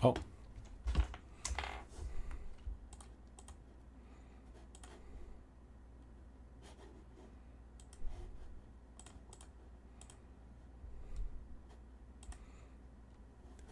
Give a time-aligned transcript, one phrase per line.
[0.00, 0.14] 好。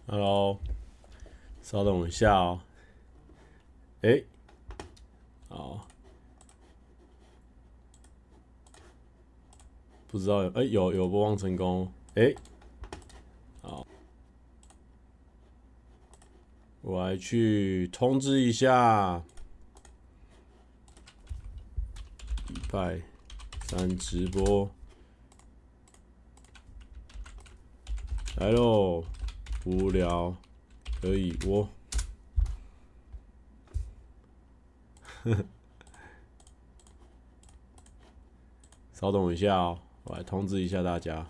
[0.08, 0.58] Hello，
[1.62, 2.60] 稍等一下哦。
[4.02, 4.26] 哎、欸，
[5.48, 5.86] 好，
[10.08, 12.34] 不知道有哎、有有播放成功哎、
[13.62, 13.86] 好，
[16.88, 19.20] 我来去通知一下，
[22.46, 23.02] 礼拜
[23.64, 24.70] 三直播
[28.36, 29.02] 来喽。
[29.64, 30.36] 无聊，
[31.00, 31.68] 可以我，
[35.24, 35.44] 呵呵，
[38.92, 41.26] 稍等一下哦，我来通知一下大家。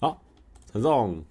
[0.00, 0.20] 好，
[0.72, 1.24] 陈总。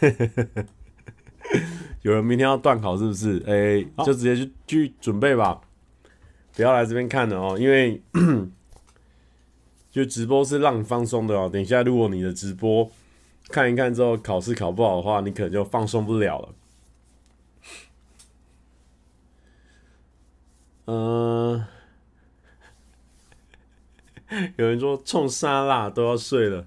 [2.02, 3.42] 有人明天要断考是不是？
[3.46, 5.60] 哎、欸，就直接去去准备吧，
[6.54, 8.02] 不要来这边看了哦，因为
[9.90, 11.48] 就直播是让你放松的哦。
[11.52, 12.90] 等一下，如果你的直播
[13.48, 16.48] 看一看之后考试考不好的话，你可能就放松不了了。
[20.86, 21.64] 嗯、
[24.28, 26.66] 呃， 有人说冲沙拉都要睡了。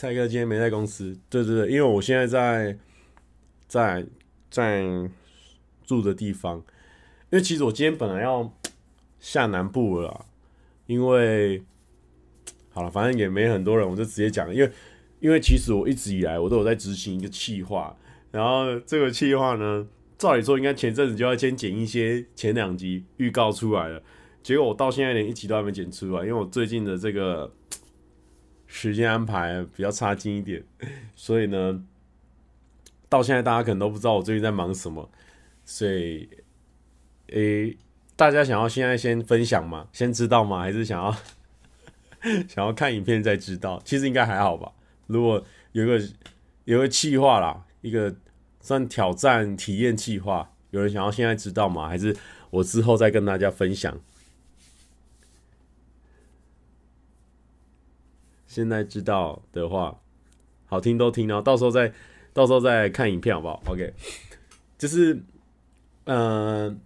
[0.00, 2.78] 蔡哥今天没在公司，对对对，因为我现在在。
[3.68, 4.04] 在
[4.50, 4.82] 在
[5.84, 6.56] 住的地方，
[7.30, 8.50] 因为其实我今天本来要
[9.20, 10.24] 下南部了，
[10.86, 11.62] 因为
[12.70, 14.72] 好了，反正也没很多人，我就直接讲，因为
[15.20, 17.96] 因为其实我一直以来我都有在执行一个企划，
[18.32, 19.86] 然后这个企划呢，
[20.18, 24.02] 照理说应该前阵子就要先剪一些前两集预告出来了，
[24.42, 27.52] 结果我到现在连一集都还没剪出来，因为我最近的这个
[28.70, 30.64] 时间安排比较差劲一点，
[31.14, 31.84] 所以呢。
[33.08, 35.10] 到现在，大家可能都不知道我最近在忙什么，
[35.64, 36.28] 所以，
[37.32, 37.76] 诶、
[38.14, 39.88] 大家想要现在先分享吗？
[39.92, 40.60] 先知道吗？
[40.60, 41.12] 还是想要
[42.46, 43.82] 想要看影片再知道？
[43.84, 44.70] 其实应该还好吧。
[45.08, 46.00] 如果有个
[46.66, 48.14] 有个计划啦，一个
[48.60, 51.88] 算挑战体验计划，有人想要现在知道吗？
[51.88, 52.16] 还是
[52.50, 54.00] 我之后再跟大家分享？
[58.50, 59.96] 现在知道的话，
[60.66, 61.92] 好听都听哦，到时候再。
[62.32, 63.92] 到时候再看影片好不好？OK，
[64.78, 65.12] 就是，
[66.04, 66.76] 嗯、呃，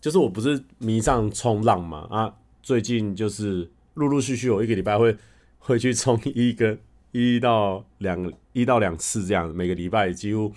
[0.00, 5.16] 就是我不是迷上冲浪嘛啊，最近就是陆陆续续，我一个礼拜会
[5.60, 6.76] 会去冲一个
[7.12, 10.52] 一到两一到两次这样，每个礼拜几乎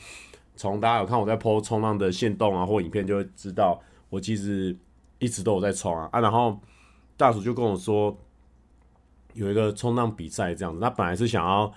[0.55, 3.79] 从大家有看我在 PO 冲浪的线动啊或影片，就会知道
[4.09, 4.75] 我其实
[5.19, 6.59] 一直都有在冲啊啊，然后
[7.15, 8.17] 大叔就跟我说
[9.35, 11.71] 有一个冲浪比赛这样子，他本来是想要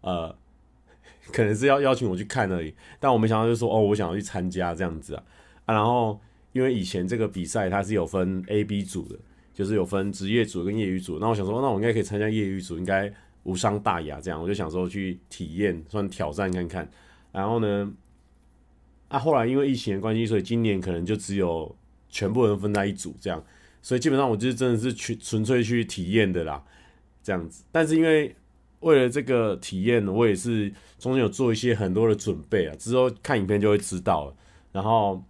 [0.00, 0.34] 呃。
[1.32, 5.22] 可能是要邀请我去看而已，但我没想到就说哦，我想要去参加这样子啊
[5.66, 5.74] 啊！
[5.74, 6.18] 然后
[6.52, 9.16] 因为以前这个比赛它是有分 A、B 组的，
[9.54, 11.18] 就是有分职业组跟业余组。
[11.20, 13.12] 那我想说，那我应该可以参加业余组，应该
[13.44, 14.20] 无伤大雅。
[14.20, 16.90] 这样我就想说去体验，算挑战看看。
[17.30, 17.92] 然后呢，
[19.06, 21.72] 啊，后来因为疫情的关系，所以今年可能就只有
[22.08, 23.40] 全部人分在一组这样，
[23.82, 26.64] 所以基本上我就是真的是去纯粹去体验的啦，
[27.22, 27.64] 这样子。
[27.70, 28.34] 但是因为
[28.80, 34.34] 为了这个体验，我也是中间有做一些很多的准备啊，之后看影片就会知道了。
[34.72, 35.22] 然后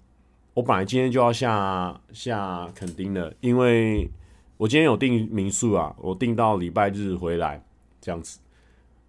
[0.54, 4.08] 我本来今天就要下下垦丁的，因为
[4.56, 7.62] 我今天有订民宿啊，我订到礼拜日回来
[8.00, 8.38] 这样子。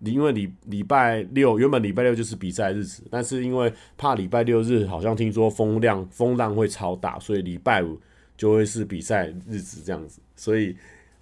[0.04, 8.00] 你因为礼礼拜六原本礼拜六就是比赛日子，但是因为怕礼拜六日好像听说风量风浪会超大，所以礼拜五
[8.36, 10.20] 就会是比赛日子这样子。
[10.36, 10.76] 所以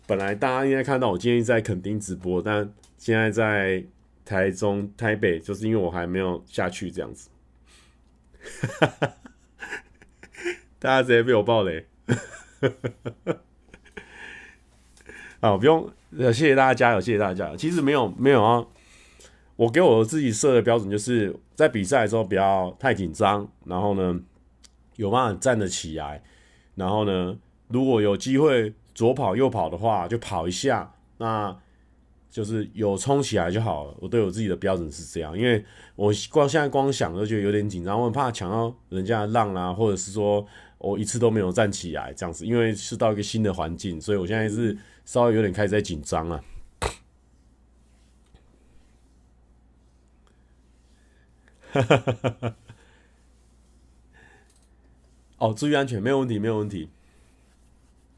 [0.10, 3.86] 本来大家应该看到我今天在垦丁直播，但现在在
[4.26, 7.30] 台中、台北，就是因为我还没有下去这样子，
[10.80, 11.86] 大家直接被我爆雷，
[15.42, 15.88] 啊，不用，
[16.18, 17.56] 谢谢大家加油，谢谢大家。
[17.56, 18.66] 其实没有没有啊，
[19.58, 24.20] 我给我自己设的标准就是在比赛的时候不要太紧张，然后呢
[24.96, 26.24] 有办法站得起来，
[26.74, 27.38] 然后呢
[27.68, 31.58] 如果有机会左跑右跑的话就跑一下，那。
[32.32, 35.66] 就是有冲起来就好了，我对我自己的标准是这样，因为
[35.96, 40.46] 我光现在光想都觉得有点紧张，我很怕抢到人家的浪啊，或者是说
[40.78, 46.44] 我一次都没有站起来这样子，因为是到一个新的环境，所以我现在是稍微有点开始在紧张了。
[51.72, 52.36] 哈哈哈！
[52.42, 52.56] 哈
[55.40, 56.90] 哦，注意安全，没有问题，没有问题。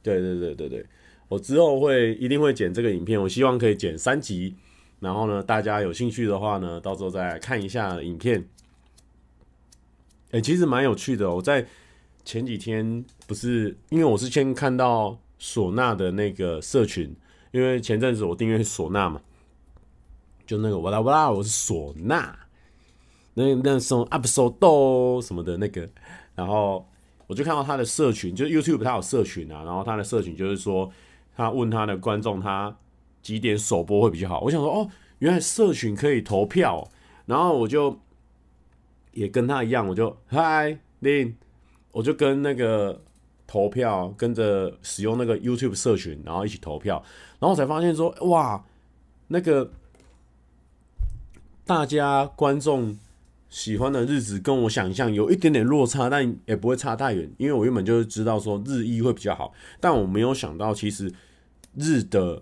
[0.04, 0.86] 对对对对对，
[1.28, 4.56] 我之后会一定会剪这个影片，我希望可以剪三集，
[5.00, 8.44] 然后呢，大家有兴趣的话呢，到时候再看一下影片。
[10.32, 11.66] 哎、其实蛮有趣的，我在
[12.26, 17.16] 前几天不是，因为我是先看到唢呐的那个社群，
[17.52, 19.22] 因为前阵子我订阅唢呐嘛，
[20.48, 22.36] 就那个哇啦哇啦，我是唢呐，
[23.34, 25.88] 那那种 episode 什么的那个，
[26.36, 26.86] 然后。
[27.32, 30.92] 我就看到他的社群，就是 YouTube，他有社群啊，然后他的社群就是说，
[31.34, 32.76] 他问他的观众，他
[33.22, 34.42] 几点首播会比较好。
[34.42, 34.90] 我想说，哦，
[35.20, 36.86] 原来社群可以投票，
[37.26, 37.98] 然后我就
[39.14, 41.34] 也跟他一样，我就嗨林，
[41.94, 43.02] 我就跟那个
[43.48, 47.02] 投票，跟着使用那个 YouTube 社群，然后一起投票，
[47.40, 48.62] 然后才发现说，哇，
[49.30, 49.72] 那个
[51.64, 53.00] 大家观众。
[53.52, 61.14] 喜欢的日子跟我想象有一点点落差，但也不会差太远，因为我原本就是知道说日一会比较好，但我没有想到其实
[61.76, 62.42] 日的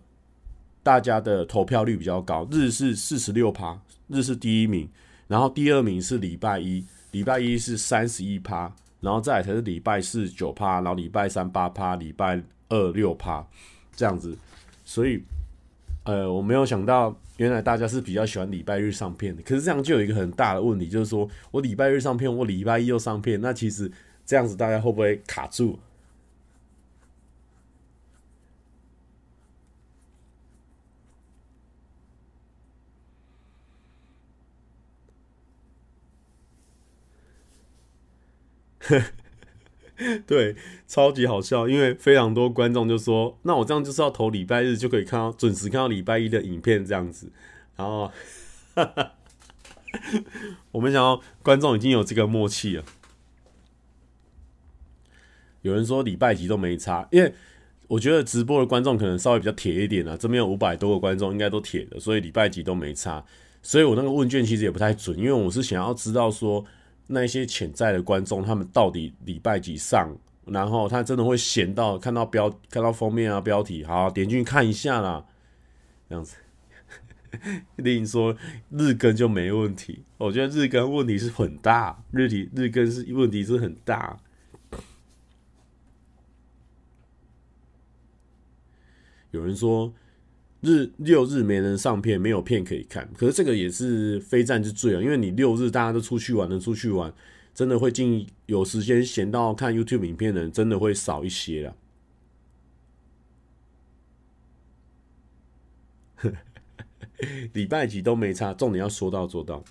[0.81, 3.77] 大家的投票率比较高，日是四十六趴，
[4.07, 4.87] 日是第一名，
[5.27, 13.45] 然后第二名是礼拜一，礼拜一是三十一趴，然后再来才是礼拜四九趴，然后礼拜三八趴，礼拜二六趴
[13.95, 14.37] 这样子，
[14.85, 15.21] 所以。
[16.05, 19.41] 呃，我没有想到，原来大家是比较喜欢礼拜日上片的。
[19.43, 23.89] 可是这样就有一个很大的问题，就是说我礼拜日上片，我礼拜一又上片，那其实
[24.25, 25.79] 这样子大家会不会卡住？
[40.25, 40.55] 对，
[40.87, 47.29] 超级好笑，因为非常多观众就说：“那我这样就是要投礼拜日就可以看到准时看到礼拜一的影片这样子。”
[47.75, 48.09] 然后，
[48.75, 49.11] 哈哈，
[50.71, 52.85] 我们想要观众已经有这个默契了。
[55.63, 57.33] 有人说礼拜几都没差，因为
[57.89, 63.25] 我觉得直播的观众可能稍微比较铁一点啊，这边有五百多个观众应该都铁的，所以礼拜几都没差。
[63.61, 66.63] 所以我那个问卷其实也不太准，因为我是想要知道说。
[67.11, 70.15] 那些潜在的观众，他们到底礼拜几上？
[70.45, 75.25] 然后他真的会闲到看到标、看到封面啊、标题，好点进去看一下啦。
[76.07, 76.35] 这样子，
[77.77, 78.35] 另说
[78.69, 80.03] 日更就没问题。
[80.17, 84.19] 我觉得日更问题是很大，日体日更是问题是很大。
[89.31, 89.93] 有人说。
[90.61, 93.09] 日六日没人上片，没有片可以看。
[93.17, 97.13] 可是这个也是非战之罪啊，因为你六日大家都出去玩，了出去玩，
[97.53, 101.75] 真的会进有时间闲到看 YouTube 影片的人，真的会少一些了。
[107.53, 109.63] 礼拜几都没差，重点要说到做到。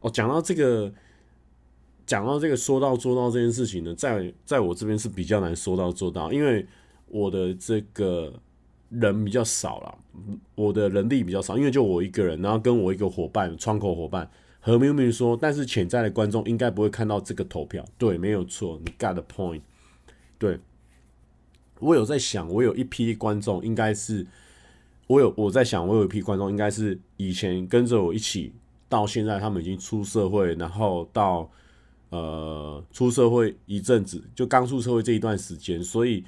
[0.00, 0.90] 哦，讲到这个，
[2.06, 6.66] 讲到这个说到做到这件事情呢，在在我这边是比较难说到做到，因为
[7.08, 8.40] 我的这个。
[8.90, 9.98] 人比较少了，
[10.54, 19.62] 我的人力比较少，因为就我一个人，然后跟我一个伙伴，窗口伙伴何明明说，但是潜在的观众应该不会看到这个投票，对，没有错，你 got the point，
[20.38, 20.60] 对，
[21.80, 24.26] 我有在想，我有一批观众应该是，
[25.08, 28.52] 我有我在想，我有一批观众应该是以前跟着我一起
[28.88, 31.50] 到现在，他们已经出社会，然后到
[32.10, 36.24] 呃出社会一阵子，就刚出社会这一段时间，所以。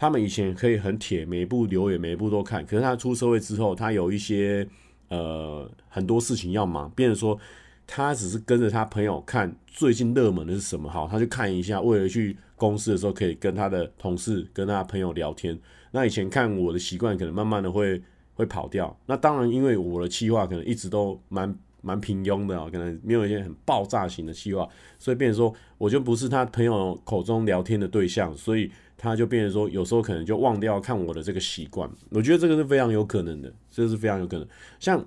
[0.00, 2.64] 他们以前可以很铁，每一部留言每一部都看。
[2.64, 4.66] 可是他出社会之后，他有一些
[5.08, 7.38] 呃很多事情要忙，变成说
[7.86, 15.58] 他只是跟着他朋友看最近热门的是什么，好，他去看一下，为了去公司的时候可以跟他的同事、跟他朋友聊天。
[15.90, 18.02] 那以前看我的习惯可能慢慢的会
[18.32, 18.98] 会跑掉。
[19.04, 24.66] 那当然，因为我的企划可能一直都蛮蛮平庸的，可能没有一些很爆炸型的企划，
[24.98, 28.72] 所以变成说我就不是他朋友口中聊天的对象，所以。
[29.02, 31.90] 他就变成说，有时候可能就忘掉看我的这个习惯。
[32.10, 34.46] 我觉得这个是非常有可能的，这个是非常有可能。
[34.78, 35.02] 像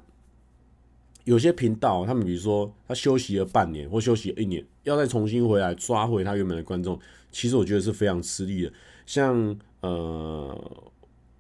[1.25, 6.99] 有些频道，他们比如说他休息了半年或休息一年，要再重新回来抓回他原本的观众，
[7.31, 8.73] 其实我觉得是非常吃力的。
[9.05, 10.91] 像呃，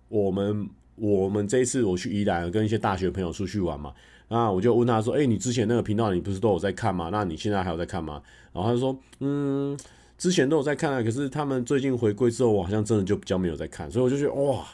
[0.09, 3.91] 我们我们这一次我去宜兰跟一些大学朋友出去玩嘛，
[4.27, 7.09] 那我就问他说：“哎，你之前那个频道你不是都有在看吗？
[7.11, 8.21] 那你现在还有在看吗？”
[8.53, 9.75] 然后他说：“嗯。”
[10.23, 14.65] 之前都有在看啊，可是他们最近回归之后，我好像真的就比较没有在看，所以我就觉得哇，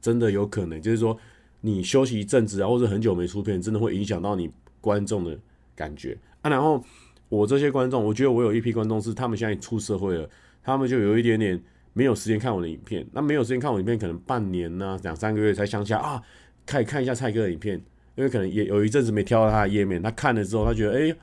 [0.00, 1.16] 真的有可能，就是说
[1.60, 5.38] 你休息一阵子啊，或者很久没出片，真的会影响到你观众的
[5.76, 6.50] 感觉啊。
[6.50, 6.82] 然后
[7.28, 10.28] 我这些观众，我觉得我有一批观众是他们现在出社会了，
[10.60, 16.20] 他们就有一点点没有时间看我的影片，那没有时间看我的影片，可能半年呐、两三个月才想起来啊，
[16.66, 17.80] 可以看一下蔡哥的影片，
[18.16, 21.16] 因为可能也有一阵子没跳到他的页面，他看了之后，他觉得哎、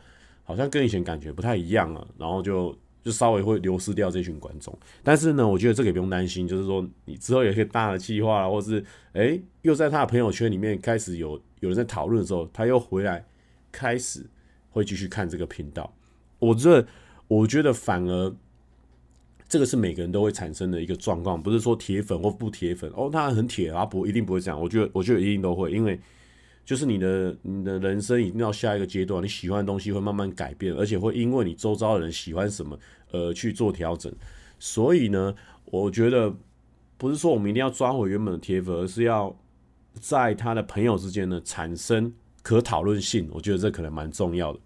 [0.46, 2.74] 好像跟以前感觉不太一样了，然后就。
[3.04, 4.76] 就稍微会流失掉这群观众。
[5.04, 8.84] 但是呢，我觉得这个也不用担心，就是说你之后有一个大的计划，或是
[9.14, 13.26] 诶、又在他的朋友圈里面开始有有人在讨论的时候，他又回来
[13.72, 14.26] 开始
[14.72, 15.94] 会继续看这个频道。
[16.40, 16.88] 我觉得，
[17.28, 18.36] 我觉得反而
[19.48, 24.60] 这个是每个人都会产生的一个状况，不是说铁粉或不铁粉哦，他很铁啊，不一定不会这样。
[24.60, 26.00] 我觉得，我觉得一定都会，因为。
[26.66, 32.78] 就是你的你的人生已经到下一个阶段，你喜欢的东西会慢慢改变，而且会因为你周遭的人喜欢什么
[33.12, 34.12] 而去做调整。
[34.60, 36.34] 所以呢，我觉得
[36.98, 39.36] 不是说我们一定要抓回原本的铁粉，而是要
[40.00, 43.28] 在他的朋友之间呢产生可讨论性。
[43.32, 44.60] 我觉得这可能蛮重要的。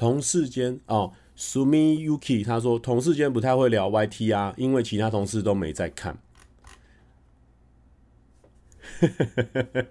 [0.00, 6.18] 同事间哦，Sumi Yuki 他说同事间不太会聊 YT 啊，因为其他同事都没在看。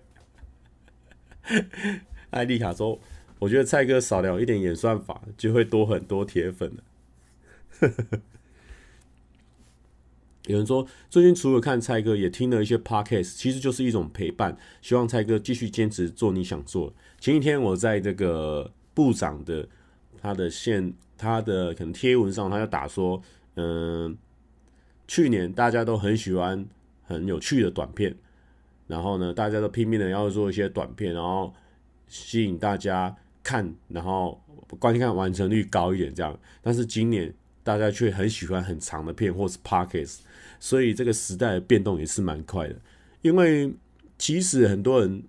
[2.31, 2.99] 艾丽卡说，
[3.37, 6.83] 我觉得蔡哥少聊一点演算法，就会多很多铁粉了。
[10.47, 14.57] 有人说，最近除了看蔡哥，也听了一些 Podcast，其实就是一种陪伴。
[14.81, 16.95] 希望蔡哥继续坚持做你想做。
[17.19, 19.69] 前几天我在这个部长的。
[20.21, 23.21] 他的线，他的可能贴文上，他就打说，
[23.55, 24.17] 嗯，
[25.07, 26.65] 去年大家都很喜欢
[27.03, 28.13] 很有趣的短片，
[28.87, 31.53] 然后呢，大家都拼命的要做一些短片，然后
[32.07, 34.41] 吸引大家看，然后
[34.77, 36.37] 观看完成率高一点这样。
[36.61, 37.33] 但是今年
[37.63, 40.19] 大家却很喜欢很长的片或是 Podcast，
[40.59, 42.75] 所以这个时代的变动也是蛮快的。
[43.21, 43.73] 因为
[44.17, 45.23] 其实很多人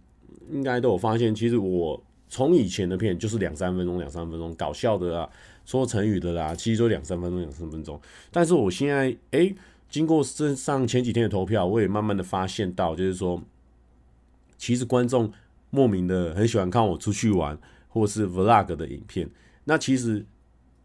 [0.51, 2.03] 应该都有发现，其实我。
[2.31, 5.29] 从以前的片就是两三分钟，两三分钟搞笑的啦，
[5.67, 8.01] 说成语的啦，其实就两三分钟，两三分钟。
[8.31, 9.53] 但是我现在，诶、
[9.91, 13.43] 经过这上前几天的投票，我也慢慢的发现到，就是说，
[14.57, 15.33] 其实观众
[15.71, 17.59] 莫名的很喜欢看我出去玩，
[17.89, 19.29] 或是 Vlog 的影片。
[19.65, 20.25] 那其实，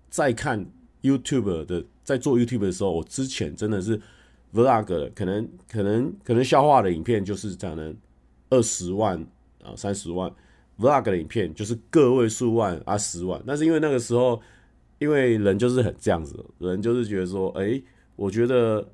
[0.09, 0.65] 在看
[1.03, 4.01] YouTube 的，在做 YouTube 的时候，我之前真的是
[4.51, 7.95] Vlog，可能可能可能笑话的影片就是可能
[8.49, 9.23] 二十万
[9.63, 10.33] 啊，三十万。
[10.77, 14.41] Vlog 的影片就是个位数万啊十万，但是因为那个时候，
[14.99, 17.81] 因为人就是很这样子，人就是觉得说，哎、
[18.15, 18.85] 我觉得，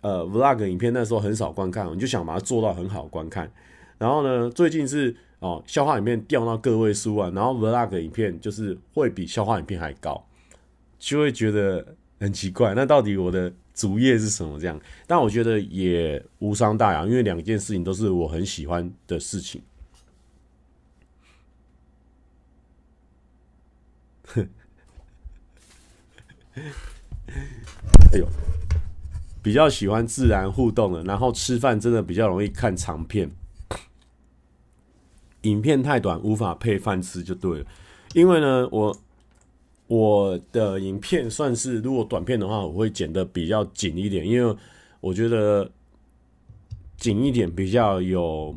[0.00, 3.50] 呃，Vlog 影片那时候很少观看，你就想把它做到很好观看。
[3.98, 10.26] 然后呢，最近是哦，笑话影片掉到个位数万，然后 Vlog 影片就是会比笑话影片还高，
[10.98, 12.74] 就会觉得很奇怪。
[12.74, 14.58] 那到底我的主业是什么？
[14.58, 14.80] 这样？
[15.06, 19.62] 但我觉得也无伤大雅，因为两件事情都是我很喜欢的事情。
[28.12, 28.26] 哎呦，
[29.42, 33.30] 比较喜欢自然互动的，然后吃饭真的比较容易看长片，
[35.42, 37.66] 影片太短无法配饭吃就对了。
[38.14, 38.96] 因为呢，我
[39.86, 44.56] 我的影片算是如果短片的话，我会剪得比较紧一点，因为
[45.00, 45.70] 我觉得
[46.96, 48.56] 紧一点比较有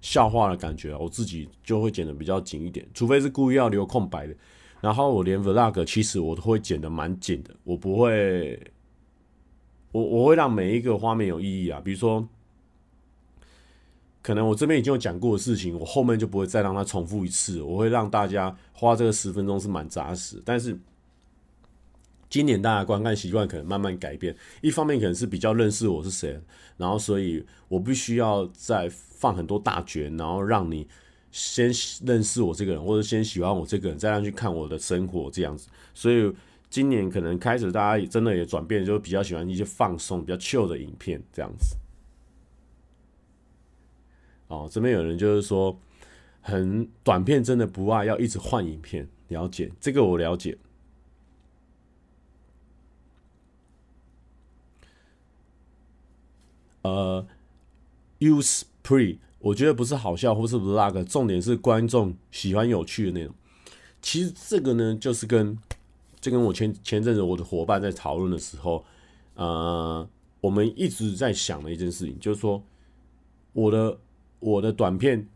[0.00, 4.34] 笑话的感觉，我自己就会剪得比较紧一点，除非是故意要留空白的。
[4.80, 8.70] 然后我连 vlog 其实我都会剪的蛮紧的，我不会，
[9.90, 11.80] 我我会让每一个画面有意义啊。
[11.84, 12.28] 比如说，
[14.22, 17.60] 可能我这边已经有讲过的事情，我后面就不会再让它重复一次。
[17.60, 20.40] 我会让大家花这个十分钟是蛮扎实。
[20.44, 20.78] 但是
[22.30, 26.40] 今年大家观看习惯可能慢慢改变，一方面可能是比较认识我是谁，
[26.76, 30.86] 然后所以我必须要再放很多大卷，然后让你。
[31.38, 31.70] 先
[32.04, 35.68] 认识我这个人，或者先喜欢我这个人，再让去看我的生活这样子。
[35.94, 36.34] 所以
[36.68, 41.76] 今年可能开始，大家也真的也转变，就比较喜欢一些放松、比较 chill 的影片这样子。
[44.48, 45.78] 哦，这边有人就是说，
[46.40, 49.08] 很短片真的不爱，要一直换影片。
[49.28, 50.58] 了解这个，我了解。
[56.82, 57.24] 呃
[58.18, 59.18] ，use pre。
[59.48, 63.34] 我觉得不是好笑或是不是那个重点是观众喜欢有趣的内容。
[64.02, 65.56] 其实这个呢，就是跟
[66.20, 68.84] 这跟我前前阵子我的伙伴在讨论的时候，
[69.34, 70.06] 呃，
[70.42, 72.62] 我们一直在想的一件事情，就是说
[73.54, 73.98] 我的
[74.38, 75.26] 我的短片，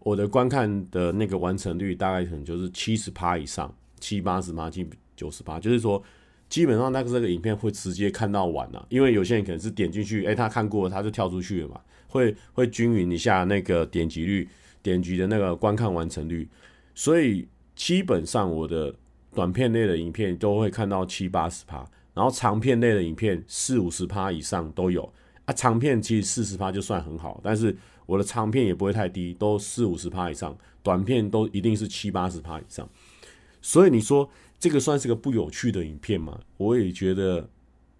[0.00, 6.02] 我的观看的那个完成率大概可能就是七十趴以上，七八十趴，近九十趴，就是说
[6.50, 11.80] 基本上那个这个影片会直接看到完了，因为有些人可能是点进去，哎，他看过了，他就跳出去了嘛。
[12.12, 14.46] 会会均匀一下那个点击率，
[14.82, 16.46] 点击的那个观看完成率，
[16.94, 18.94] 所以基本上我的
[19.34, 21.78] 短片类的影片都会看到七八十趴，
[22.12, 25.10] 然后长片类的影片四五十趴以上都有
[25.46, 25.54] 啊。
[25.54, 32.86] 长片其实四十趴就算很好，但是我的长片也不会太低，都四五十趴以上，短片都一定是七八十趴以上。
[33.62, 34.28] 所以你说
[34.58, 36.38] 这个算是个不有趣的影片吗？
[36.58, 37.48] 我也觉得，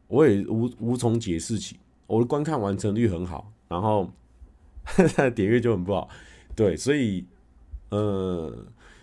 [0.09, 1.77] 我也无无从解释起。
[2.09, 4.09] 我的观看完成率很好，然后
[4.85, 6.09] 它的 点阅就很不好。
[6.55, 7.25] 对，所以
[7.89, 8.55] 呃，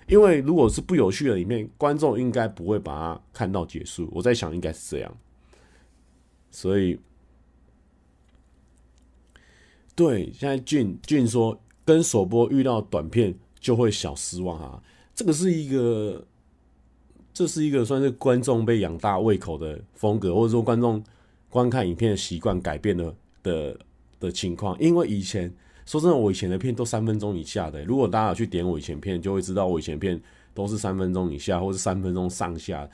[0.07, 4.07] 因为如果是不有趣的影片，观众应该不会把它看到结束。
[4.11, 5.17] 我在想应该是这样。
[6.51, 6.99] 所以，
[9.95, 14.81] 对，现在俊俊说跟首播遇到短片就会小失望啊，
[15.15, 16.23] 这个是一个。
[17.31, 21.01] 这是一个算是观众被养大胃口的风格，或者说观众
[21.47, 23.79] 观看影片的习惯改变了的
[24.19, 24.77] 的情况。
[24.79, 25.53] 因为以前
[25.85, 27.83] 说真的，我以前的片都三分钟以下的。
[27.85, 30.21] 如果大家有去点我以前片，就会知道我以前片
[30.53, 32.89] 都是三分钟以下，或是三分钟上下。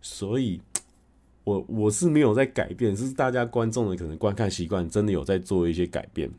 [0.00, 0.60] 所以，
[1.44, 6.30] 我我是没有在改变，是大家观众的可能观看习惯真的有在做一些改变。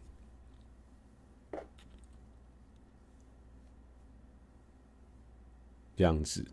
[5.95, 6.43] 这样子。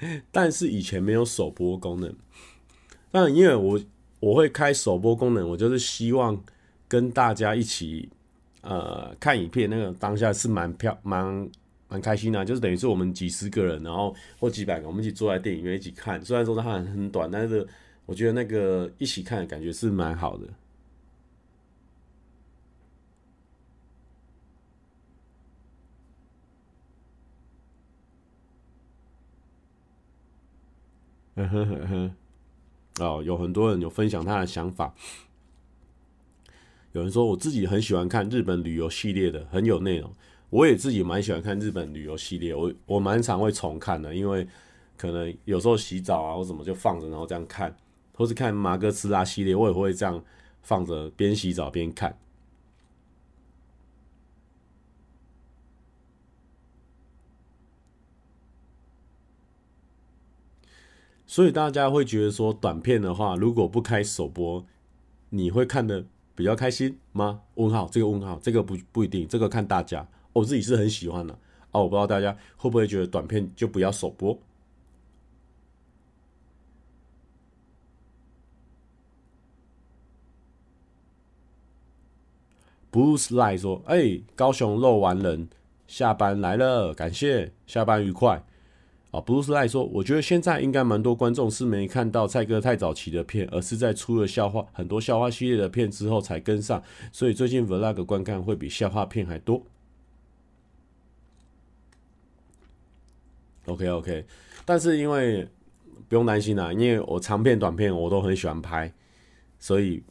[0.30, 2.14] 但是以前没有首播功能，
[3.10, 3.80] 但因为我
[4.20, 6.40] 我会开首播功能，我就是希望
[6.86, 8.08] 跟大家一起
[8.62, 11.50] 呃看影片，那个当下是蛮漂蛮
[11.88, 16.24] 蛮开心的，就是等于是我们几十个人，然后或几百个，我们一起坐在电影院一起看。
[16.24, 17.66] 虽然说它很很短，但是
[18.06, 20.46] 我觉得那个一起看的感觉是蛮好的。
[31.40, 32.14] 嗯哼哼哼，
[32.98, 34.92] 哦，有很多人有分享他的想法。
[36.90, 40.12] 有人说我自己很喜欢看日本旅游系列的，很有内容。
[40.50, 44.44] 我也自己蛮喜欢看日本旅游系列，我我蛮常会重看的，因为
[44.96, 47.72] 可能有时候洗澡啊或什么就放着，然后这样看，
[48.14, 50.20] 或是看马哥斯拉系列，我也会这样
[50.62, 52.18] 放着边洗澡边看。
[61.30, 64.64] 所以大家会觉得说，短片的话，如果不开首播，
[65.28, 67.42] 你会看得比较开心吗？
[67.56, 70.08] 问号，这个问号，这个不不一定，这个看大家。
[70.32, 71.34] 我自己是很喜欢的
[71.70, 74.38] 啊，我不知道大家会不会觉得短片就不要首播。
[82.90, 85.50] Bruce Lie 说：“哎、高雄肉丸人
[85.86, 88.42] 下班来了，感谢，下班愉快。”
[89.10, 99.64] 啊，布鲁斯来说，我觉得现在应该蛮多观众是没看到蔡哥太早期的片，而是在出了笑话很多笑话系列的片之后才跟上，所以最近 Vlog 观看会比笑话片还多。
[103.64, 104.26] OK OK，
[104.66, 105.48] 但是因为
[106.06, 108.92] 不用担心啦，因为我长片短片我都很喜欢拍，
[109.58, 110.02] 所以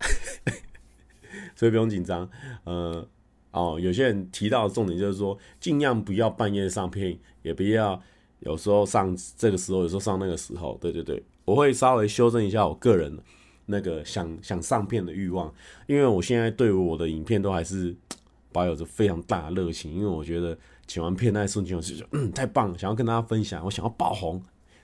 [1.56, 2.28] 所以不用紧张。
[2.64, 3.08] 呃，
[3.52, 8.02] 哦，有些人提到的重点就是说，尽量不要半夜上片，也不要。
[8.40, 13.18] 有时候上这个时候，有时候上那个时候，对对对，我会稍微修正一下我个人
[13.66, 15.52] 那个想想上片的欲望，
[15.86, 17.94] 因为我现在对我的影片都还是
[18.52, 24.42] 保有着非常大的热情，因为我觉得剪完片那瞬间，我就嗯太棒了，想要跟大家分享，我想要爆红，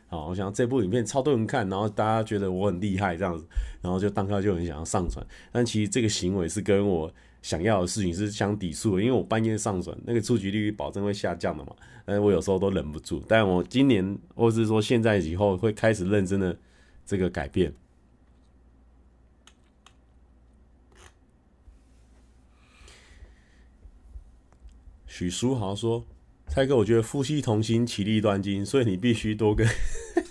[0.08, 3.46] 好，我想要这部影片超多人看，然后大家觉得我很厉害这样子，
[3.80, 7.12] 然后就当下就很想要上传，但其实这个行为是跟我。
[7.44, 11.76] 想要的事情是相抵触的，因为我半夜上传，那个触及率保证会下降的嘛。
[12.06, 16.56] 但是我有时候都忍不住，但我今年或是说现在以后会开始认真的
[17.04, 17.70] 这个改变。
[25.06, 26.02] 许书豪说
[26.48, 29.68] ：“蔡哥，我觉得夫妻同心，其利断金，所以你必须多跟。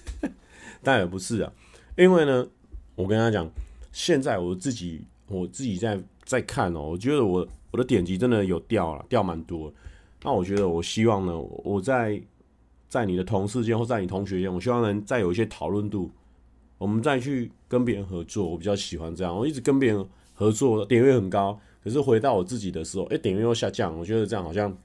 [0.82, 1.54] ”但也不是啊，
[1.96, 2.48] 因为呢，
[2.96, 3.52] 我跟他讲，
[3.92, 6.02] 现在我自己我自己在。
[6.34, 9.72] 在看哦，我觉得我我的点击真的有掉了，掉蛮多。
[10.24, 12.20] 那我觉得我希望呢，我在
[12.90, 16.10] 在你的同事间或在你同学间，我希望能再有一些讨论度，
[16.80, 18.50] 我们再去跟别人合作。
[18.50, 23.96] 我比较喜欢这样，我一直跟别人合作，点阅很高，可是回到我自己的时候，哎，点阅又下降。
[23.96, 24.76] 我觉得这样好像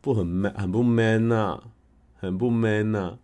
[0.00, 1.62] 不很 man，很不 man 呐，
[2.14, 3.18] 很不 man 呐。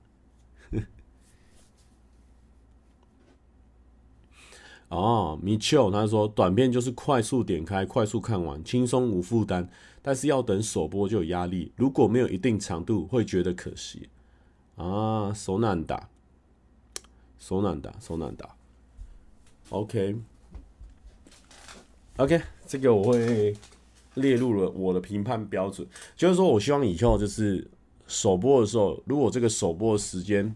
[4.90, 9.68] 哦，米丘他说短片就是快速点开、快速看完、轻松无负担，
[10.02, 11.70] 但是要等首播就有压力。
[11.76, 14.08] 如果没有一定长度，会觉得可惜。
[14.74, 16.08] 啊，手难打，
[17.38, 18.56] 手难打，手难打。
[19.68, 20.22] OK，OK，
[22.66, 23.54] 这个我会
[24.14, 27.70] 列入了我的评判标准，就是说我希望以后就是
[28.08, 30.52] 首播的时候，如果这个首播的时间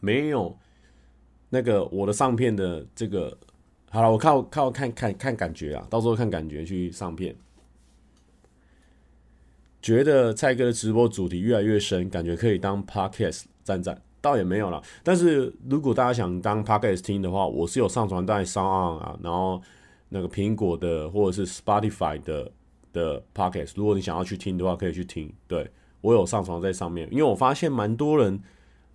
[0.00, 0.56] 没有
[1.50, 3.36] 那个我的上片的这个，
[3.90, 7.36] 好了，我靠靠看看看感觉啊，到时候看感觉去上片。
[9.82, 14.00] 觉得蔡哥的直播主题越来越深，感觉可以当 Podcast 站站。
[14.22, 19.62] 倒也没有了，但是如果大家想当 Podcast 听的话，我是有上传在 s o n d On 啊，然后
[20.10, 22.52] 那个苹果的或者是 Spotify 的
[22.92, 25.32] 的 Podcast，如果你想要去听的话，可以去听。
[25.48, 25.70] 对，
[26.02, 28.38] 我有上传在上面，因为我发现蛮多人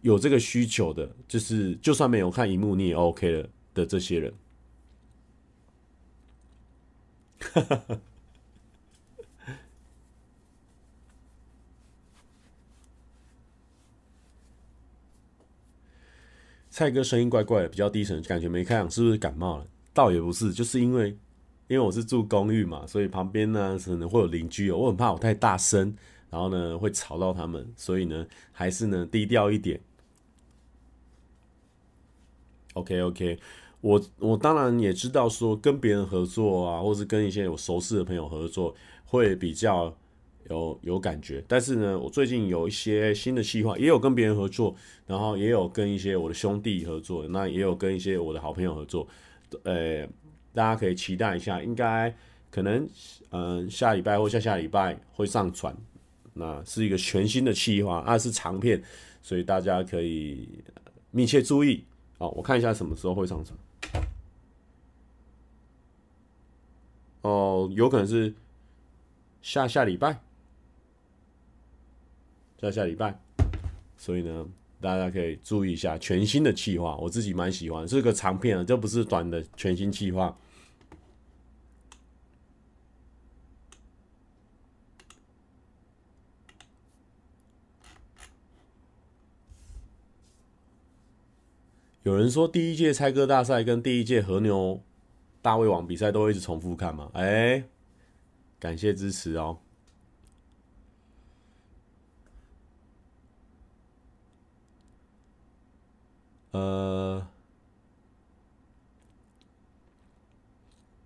[0.05, 4.31] 有这个需求的，就是就算没有看荧幕你也 OK 了的这些人。
[7.39, 7.99] 哈哈。
[16.69, 19.65] 蔡哥声音怪怪的，比较低沉，感觉没开嗓，是不是感冒了？
[19.91, 21.09] 倒也不是，就是因为
[21.67, 25.95] 因为我是住公寓嘛，所以旁边呢可能会有邻居哦，我很怕我太大声，
[26.29, 29.81] 然后呢会吵到他们，所以呢还是呢低调一点。
[32.75, 33.37] OK OK，
[33.81, 39.93] 我我当然也知道说跟别人合作啊，或是跟一些有熟识的朋友合作会比较。
[40.47, 44.75] 有有感觉，但是呢，我最近有一些新的计划，也有跟别人合作，
[45.07, 49.07] 然后也有跟一些我的兄弟合作，那也有跟一些我的好朋友合作，
[49.63, 50.05] 呃，
[50.53, 52.15] 大家可以期待一下，应该
[52.51, 52.87] 可能
[53.31, 55.75] 嗯、下礼拜或下下礼拜会上传，
[56.35, 58.79] 那是一个全新的计划，那是长片，
[59.23, 60.47] 所以大家可以
[61.09, 61.83] 密切注意。
[62.17, 62.29] 好。
[62.31, 63.57] 我看一下什么时候会上传，
[67.21, 68.33] 哦，有可能是
[69.41, 70.19] 下下礼拜。
[72.61, 73.19] 下下礼拜，
[73.97, 74.47] 所以呢，
[74.81, 80.35] 大家可以注意一下全新的计划，我自己蛮喜欢，是个长片啊，这不是短的全新计划。
[92.05, 94.79] 有人说第一届猜歌大赛跟第一届和牛
[95.41, 97.09] 大胃王比赛都会一直重复看吗？
[97.13, 97.63] 哎，
[98.59, 99.57] 感谢支持哦。
[106.51, 107.25] 呃，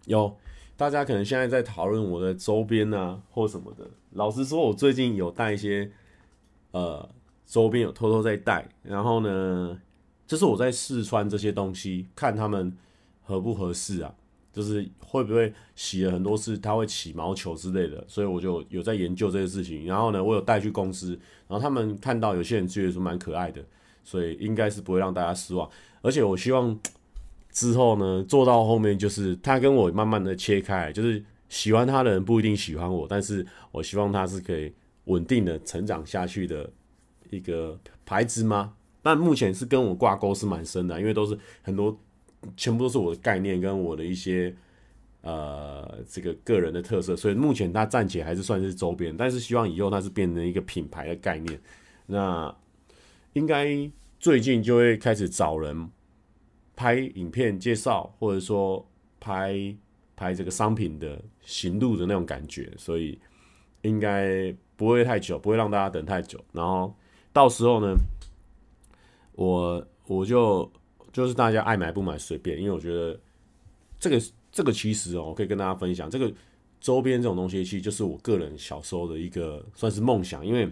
[0.03, 0.35] 有
[0.75, 3.89] 大家可能现在在讨论我的周边啊，或什么的。
[4.12, 5.89] 老实说，我最近有带一些
[6.71, 7.09] 呃
[7.45, 8.67] 周边，有偷偷在带。
[8.83, 9.79] 然后呢，
[10.30, 12.72] 就是我在试穿这些东西，看他们
[13.24, 14.13] 合不合适啊，
[14.54, 18.06] 就是会不会洗了很多次，它会起毛球之类的。
[18.08, 19.88] 所以我就有在研究这些事情。
[19.88, 23.65] 然后呢，我有带去公司，然后他们看到有些人觉得说蛮可爱的。
[24.02, 25.70] 所以应该是不会让大家失望，
[26.02, 26.80] 而且我希望
[27.52, 36.68] 之后呢，做到后面就是他跟我慢慢的切开，就是喜欢他的人不一定喜欢我，但是我希望他是可以稳定的成长下去的
[37.30, 38.74] 一个牌子吗？
[39.01, 41.97] 但目前是跟我挂钩是蛮深的，因为都是很多
[42.55, 44.55] 全部都是我的概念跟我的一些
[45.21, 51.59] 呃这个个人的特色，所以目前它暂且还是算是周边，但是希望以后它是变成一个品牌的概念，
[52.05, 52.55] 那。
[53.33, 53.67] 应该
[54.19, 55.88] 最近就会开始找人
[56.75, 58.83] 拍影片介绍，或者说
[59.19, 59.55] 拍
[60.15, 63.19] 拍这个商品的行路的那种感觉，所以
[63.83, 66.43] 应该不会太久，不会让大家等太久。
[66.51, 66.91] 然后
[67.31, 67.95] 到时候呢，
[69.39, 70.69] 我我就
[71.13, 73.17] 就是大家爱买不买随便，因为我觉得
[73.97, 74.21] 这个
[74.52, 76.30] 这个其实哦，我可以跟大家分享，这个
[76.82, 80.69] 周边这种东西其实就是我个人小时候的一个算是梦想，因为。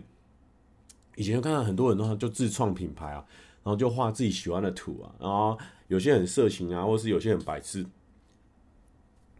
[1.19, 3.25] 以前看到很多人都就自创品牌啊，
[3.63, 7.83] 然后就画自己喜欢的图啊，然后有些很色情啊，或是有些很白痴，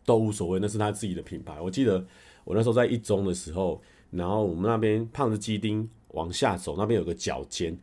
[0.04, 1.62] 都无所谓，那是他自己的品牌。
[1.62, 2.04] 我记得
[2.44, 7.78] 我那时候在一中的时候，然后我们那边胖子鸡丁往下走，那边有个脚尖，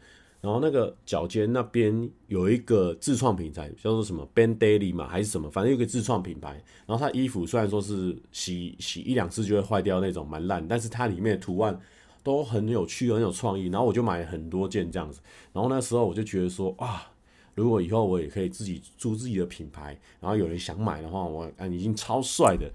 [0.45, 6.63] 然后那个脚尖那边有一个自创品牌，叫做什么 Ben Daily 嘛，还是什么，反正有个自创品牌。
[6.85, 11.81] 然后他衣服虽然说是洗洗一两次就会坏掉那种蛮烂，但是它里面的图案。
[12.23, 15.21] 都很有趣，很有创意，然后我就买了很多件这样子。
[15.53, 17.13] 然后那时候我就觉得说，啊，
[17.55, 22.67] 如果以后我也可以自己做自己的品牌，然后有人想买的话，我啊已经超帅的。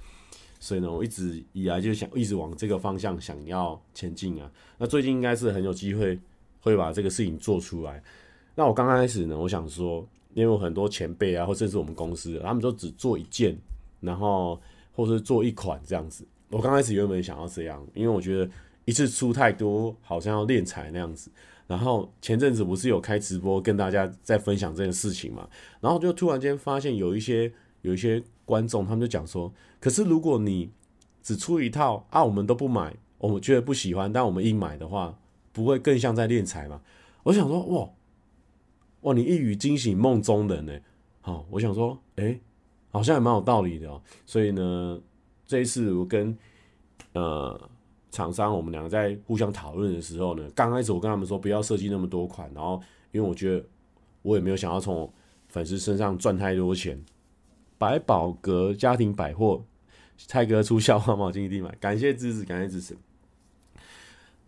[0.60, 4.52] 所以呢，我一直以来就想一直往这个方向想要前进啊。
[4.78, 6.20] 那最近应该是很有机会
[6.62, 8.02] 会把这个事情做出来。
[8.56, 13.58] 那我刚开始呢，我想说，因为很多前辈啊，或甚至我们公司，他们都只做一件，
[14.00, 14.60] 然后
[14.94, 16.26] 或是做一款这样子。
[16.50, 18.50] 我刚开始原本想要这样，因为我觉得。
[18.86, 21.30] 一次出太多，好像要敛财那样子。
[21.68, 25.48] 然后前阵子不是有开直播跟大家在分享这件事情嘛？
[25.80, 30.72] 然后就突然间发现有一些有一些观众他们就讲说，可是如果你
[31.22, 35.16] 只出一套啊，我们都不买，我们觉得不喜欢，但我们硬买的话，
[35.60, 36.82] 不会更像在敛财吗？
[37.24, 37.90] 我想说，哇
[39.02, 40.74] 哇，你一语惊醒梦中人呢。
[41.20, 42.40] 好，我想说，哎、
[42.92, 44.02] 好像也蛮有道理的哦。
[44.26, 45.00] 所以呢，
[45.46, 46.36] 这一次我跟
[47.14, 47.70] 呃
[48.10, 53.66] 厂商，我们两个在互相讨论的时候呢，刚开始我跟他们说不要设计那么多款，然后因为我觉得
[54.22, 55.12] 我也没有想要从
[55.50, 57.04] 粉丝身上赚太多钱。
[57.78, 59.64] 百宝阁家庭百货。
[60.28, 62.94] 蔡哥出笑话毛巾一定买，感谢支持，感谢支持。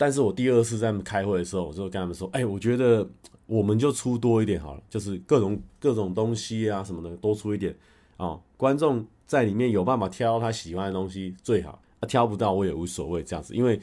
[0.01, 3.07] 但是我第二次在开会的时候，我就跟他们说：“哎、我觉得
[3.45, 7.71] 我们就出多一点好了，就是各种各种东西啊什么的多出一点
[8.17, 8.41] 啊、哦。
[8.57, 13.79] 观众在里面有办法挑他喜欢的东西最好，啊挑不到我也无所谓这样子，因为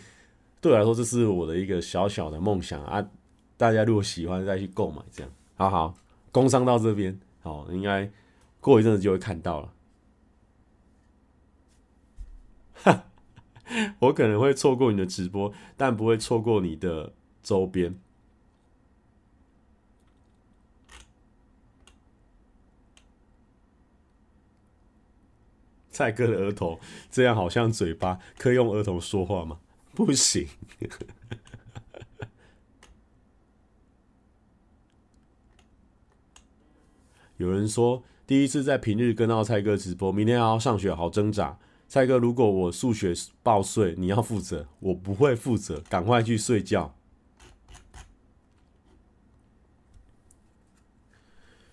[0.61, 3.09] 对我来说这是我的一个小小的梦想啊。
[3.57, 5.95] 大家如果喜欢再去购买这样，好好
[6.33, 8.11] 工商到这边，好，应该
[8.61, 9.73] 过一阵子就会看到了。”
[12.83, 13.05] 哈，
[14.01, 17.99] 我可能会错过你的直播，但不会错过你的周边。
[25.91, 26.79] 蔡哥的额头，
[27.11, 29.59] 这样好像嘴巴，可以用额头说话吗？
[29.95, 30.47] 不行。
[37.37, 41.59] 有人说，第一次在平日跟到蔡哥直播，明天还要上学，好挣扎。
[41.89, 46.95] 蔡哥，如果我数学报税，你要负责，我不会负责，赶快去睡觉。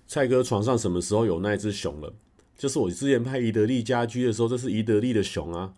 [0.08, 2.14] 蔡哥床上什么时候有那只熊了？
[2.58, 5.76] 就是我之前拍宜得利家居的时候，这是宜得利的熊啊。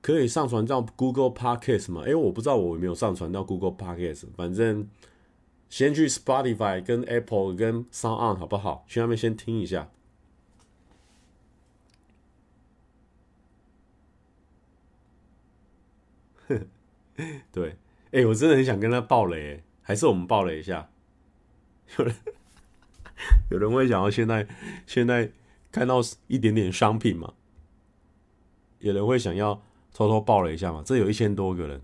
[0.00, 2.00] 可以上传到 Google Podcast 吗？
[2.04, 4.88] 哎、欸，我不知道我有没有上传到 Google Podcast，反正。
[5.68, 8.84] 先去 Spotify 跟 Apple 跟 Sound On 好不好？
[8.86, 9.90] 去那边先听一下。
[17.50, 17.76] 对，
[18.12, 20.88] 哎、我真的很想跟他爆雷，还是我们爆雷一下？
[21.98, 22.14] 有人
[23.50, 24.46] 有人会想要现在
[24.86, 25.30] 现在
[25.72, 27.34] 看到一点点商品吗？
[28.78, 29.60] 有人会想要
[29.92, 30.82] 偷偷爆雷一下吗？
[30.86, 31.80] 这有一千多个人，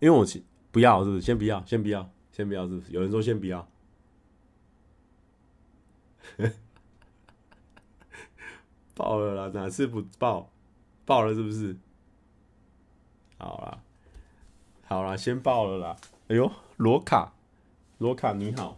[0.00, 0.26] 因为我
[0.70, 1.22] 不要，是不是？
[1.22, 2.10] 先不要，先不要。
[2.34, 2.90] 先不要，是不是？
[2.90, 3.64] 有人说先不要，
[8.96, 9.52] 爆了啦！
[9.54, 10.50] 哪次不爆？
[11.06, 11.76] 爆了是不是？
[13.38, 13.80] 好啦，
[14.82, 15.96] 好啦，先爆了啦！
[16.26, 17.32] 哎呦，罗卡，
[17.98, 18.76] 罗卡你好，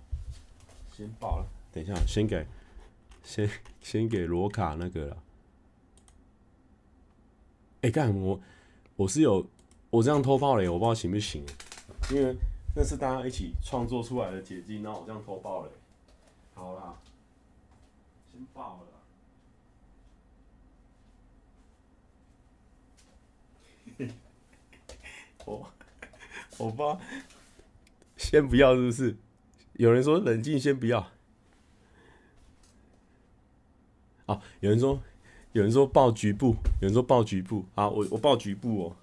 [0.92, 1.46] 先爆了。
[1.72, 2.46] 等一下，先给，
[3.22, 3.48] 先
[3.80, 5.16] 先给罗卡那个了。
[7.80, 8.38] 哎、欸，干我
[8.96, 9.48] 我是有
[9.88, 11.42] 我这样偷爆雷，我不知道行不行，
[12.10, 12.36] 因为。
[12.78, 15.70] 那是大家一起创作出来的结晶，那我这样偷爆了。
[16.52, 16.94] 好啦，
[18.30, 18.78] 先爆
[23.96, 24.12] 了啦。
[25.46, 25.72] 我
[26.58, 27.00] 我不知道，
[28.18, 29.16] 先不要是不是？
[29.72, 31.10] 有人说冷静，先不要。
[34.26, 35.00] 啊，有人说，
[35.52, 37.64] 有人说报局部，有人说报局部。
[37.74, 38.96] 啊，我我报局部哦。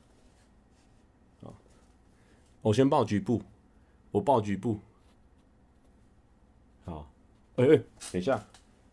[1.41, 1.53] 好，
[2.61, 3.41] 我先报局部。
[4.13, 4.79] 我报局部，
[6.85, 7.11] 好，
[7.55, 7.77] 哎、哎、
[8.11, 8.45] 等一下，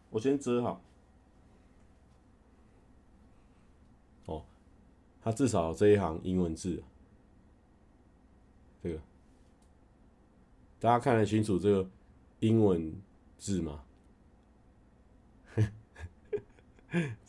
[0.08, 0.80] 我先遮好。
[4.24, 4.42] 哦，
[5.20, 6.82] 他至少这一行英文字，
[8.82, 8.98] 这个
[10.78, 11.90] 大家看得清楚这个
[12.38, 12.98] 英文
[13.36, 13.84] 字吗？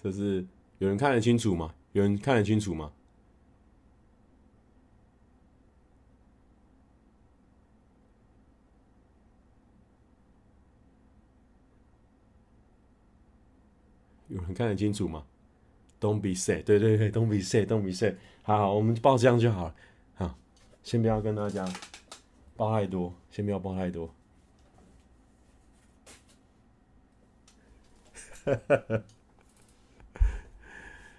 [0.02, 1.76] 这是有人看得清楚吗？
[1.92, 2.94] 有人看得清楚吗？
[14.32, 15.26] 有人看得清楚吗
[16.00, 18.15] ？Don't be sad，对对对，Don't be sad，Don't be sad。
[18.44, 19.76] 好好，我们报这样就好了。
[20.13, 20.38] 好，
[20.84, 21.67] 先不要跟大家
[22.56, 24.10] 报太多，先不要报太多。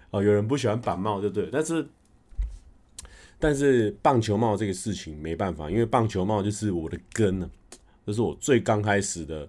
[0.09, 1.49] 哦，有人不喜欢板帽，对不对？
[1.51, 1.87] 但是，
[3.37, 7.47] 但是棒球帽这个事情没办法，因为棒球帽就是我的根呢，
[8.07, 9.47] 这是我最刚开始的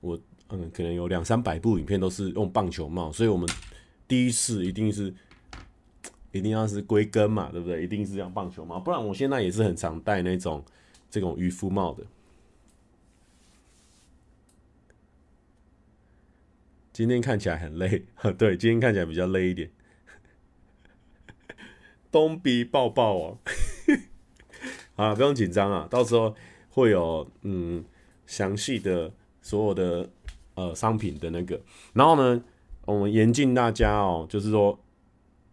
[0.00, 0.20] 我。
[0.52, 3.48] 嗯，可能有两三百部影片都是用棒球帽，所以我们
[4.08, 5.14] 第一次一定是
[6.32, 7.82] 一定要是归根嘛，对不对？
[7.82, 10.64] 一定是这样棒球帽，不然我现在也是很常戴那种
[11.10, 12.04] 这种渔夫帽的。
[16.92, 18.04] 今天看起来很累，
[18.36, 19.70] 对，今天看起来比较累一点。
[22.10, 23.38] 东比抱抱哦，
[24.96, 26.34] 啊，不用紧张啊，到时候
[26.70, 27.84] 会有嗯。
[28.26, 30.08] 详细的所有的
[30.60, 31.58] 呃商品的那个，
[31.94, 32.42] 然后呢，
[32.84, 34.78] 我们严禁大家哦，就是说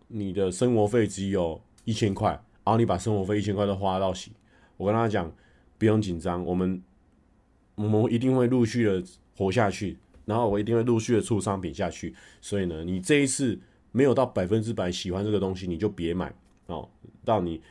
[0.10, 4.32] 你的生活费只有一千块，然后你把生活费一千块都花到洗，
[4.76, 5.32] 我跟他讲
[5.78, 6.82] 不用紧张，我们
[7.76, 9.02] 我们一定会陆续的
[9.38, 13.58] 活下去，然后我一定会陆续的出商品下去，所以呢，你这一次
[13.92, 16.34] 没有到百分之百喜欢这个东西，你就别买
[16.66, 16.90] 哦，
[17.24, 17.62] 到你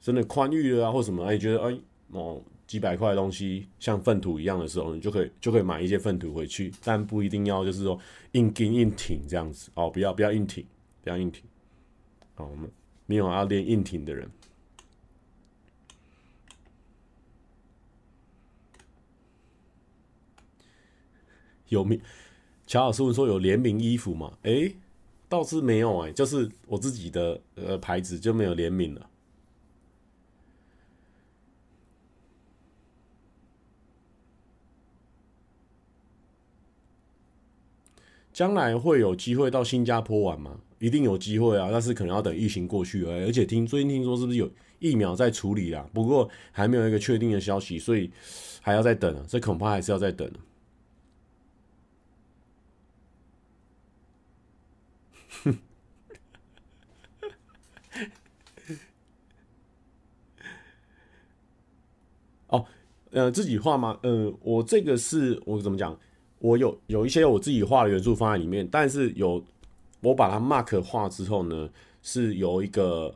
[0.00, 1.76] 真的宽裕了啊或什么，哎觉得哎
[2.10, 2.42] 哦。
[2.66, 7.98] 几百块的东西，像粪土一样的时候，你就可以就可以买一些粪土回去，但不一定要就是说
[8.32, 10.62] 硬顶硬挺这样子哦，不要不要硬挺，
[11.02, 11.42] 不要硬挺。
[12.34, 12.70] 好，我们
[13.06, 14.30] 没有要练硬挺的人。
[21.68, 21.98] 有名，
[22.66, 24.36] 乔老师问说有联名衣服吗？
[24.42, 24.70] 哎、
[25.26, 29.07] 倒是没有哎、就是我自己的呃牌子就没有联名了。
[38.38, 40.60] 将来会有机会到新加坡玩吗？
[40.78, 43.24] 一定有机会啊，但是可能要等疫情过去而已。
[43.24, 44.48] 而且听最近听说是不是有
[44.78, 45.84] 疫苗在处理啦？
[45.92, 48.08] 不过还没有一个确定的消息，所以
[48.60, 49.24] 还要再等啊。
[49.26, 50.30] 这恐怕还是要再等。
[62.46, 62.64] 哦，
[63.10, 63.98] 呃，自己画吗？
[64.04, 65.98] 呃，我这个是我怎么讲？
[66.40, 69.44] 我有有一些我自己画的元素放在里面，但是有
[70.00, 71.68] 我把它 mark 画之后呢，
[72.00, 73.12] 是有一个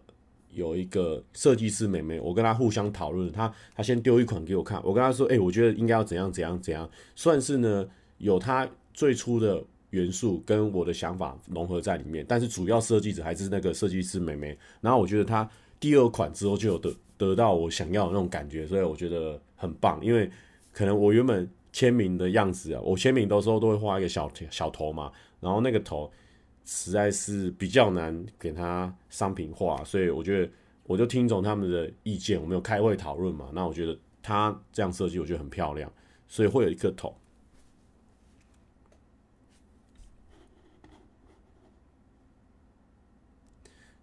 [0.51, 7.87] 有一个设计师妹妹，我跟她互相讨论，她她先丢一款给我看，我跟她说，哎、我觉得应该要怎样怎样怎样，算是呢
[8.19, 20.29] 有她最初的元素跟我的想法融合在里面，但是主要设计者还是那个设计师妹妹，然后我觉得她第二款之后就有得得到我想要的那种感觉，所以我觉得很棒，因为
[20.73, 21.49] 可能我原本。
[21.73, 26.13] 签名的样子啊，我签名的时候都会画一个小小头嘛，然后那个头
[26.65, 30.53] 实在是比较难给他商品化，所以我觉得
[30.85, 35.91] 我就听从他们的意见，我们有开会讨论嘛，那我觉得他这样设计我觉得很漂亮，
[36.29, 37.17] 所以会有一个头。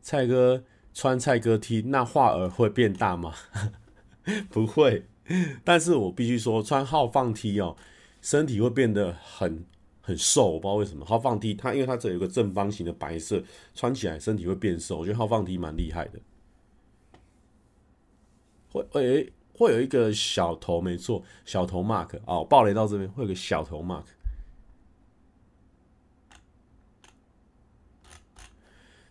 [0.02, 3.36] 蔡哥穿蔡哥 T，那画额会变大吗？
[4.50, 5.06] 不会。
[5.64, 7.76] 但是我必须说，穿号放 T 哦，
[8.22, 9.64] 身体会变得很
[10.02, 11.06] 很瘦，我不知道为什么。
[11.06, 13.44] 号放 T 它因为它这有一个正方形的白色，
[13.76, 14.98] 穿起来身体会变瘦。
[14.98, 16.20] 我觉得号放 T 蛮厉害的，
[18.72, 24.06] 会会会有一个小头，没错，小头 mark 哦，暴雷到这边会有个小头 mark。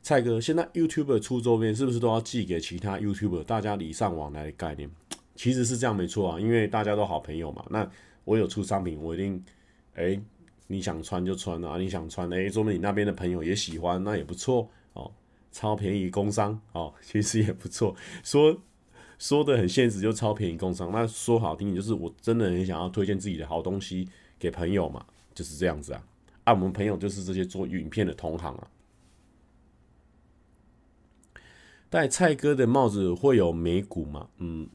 [0.02, 3.44] 蔡哥，现在 YouTube 出周边是不是都要寄给其他 YouTube？
[3.44, 4.90] 大家礼尚往来的概念？
[5.38, 7.64] 其实是这样没错啊，因为大家都好朋友嘛。
[7.70, 7.88] 那
[8.24, 9.44] 我有出商品，我一定，
[9.94, 10.20] 哎、
[10.66, 15.12] 你想穿就穿啊，你想穿，哎、说明你那边的朋友也喜欢，那也不错哦。
[15.53, 17.94] 超便宜工商哦， 其实也不错。
[18.24, 18.61] 说
[19.16, 20.90] 说的很现实，就超便宜工商。
[20.90, 24.09] 那说好听点，就是我真的很想要推荐自己的好东西
[24.40, 26.05] 给朋友嘛，就是这样子啊。
[26.42, 28.66] 啊，我们朋友就是这些做影片的同行啊。
[31.88, 34.29] 戴蔡哥的帽子会有美股吗？
[34.38, 34.68] 嗯。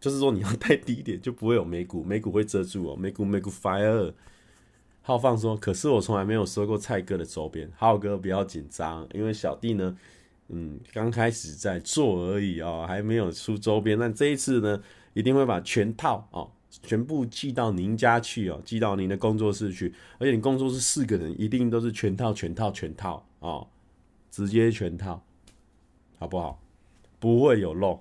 [0.00, 2.96] 就是说你要带低一点，就不会有美股，美股会遮住哦。
[2.96, 4.12] 美股美股 fire。
[5.02, 7.70] 浩放说，可是我从来没有收过蔡哥的周边。
[7.76, 9.96] 浩哥不要紧张，因为小弟呢，
[10.48, 13.98] 嗯，刚开始在做而已哦，还没有出周边。
[13.98, 14.82] 那这一次呢，
[15.14, 16.50] 一定会把全套哦，
[16.82, 19.94] 全部寄到您家去哦，寄到您的工作室去。
[20.18, 23.66] 而且你工作室四个人，一定都是全套、全套、全套哦，
[24.30, 25.24] 直接全套，
[26.18, 26.60] 好不好？
[27.18, 28.00] 不会有漏。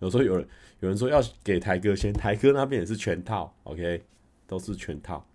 [0.00, 0.48] 有时候有人
[0.80, 4.04] 有人说要给台哥先，台哥那边也是全套，OK，
[4.46, 5.26] 都是全套。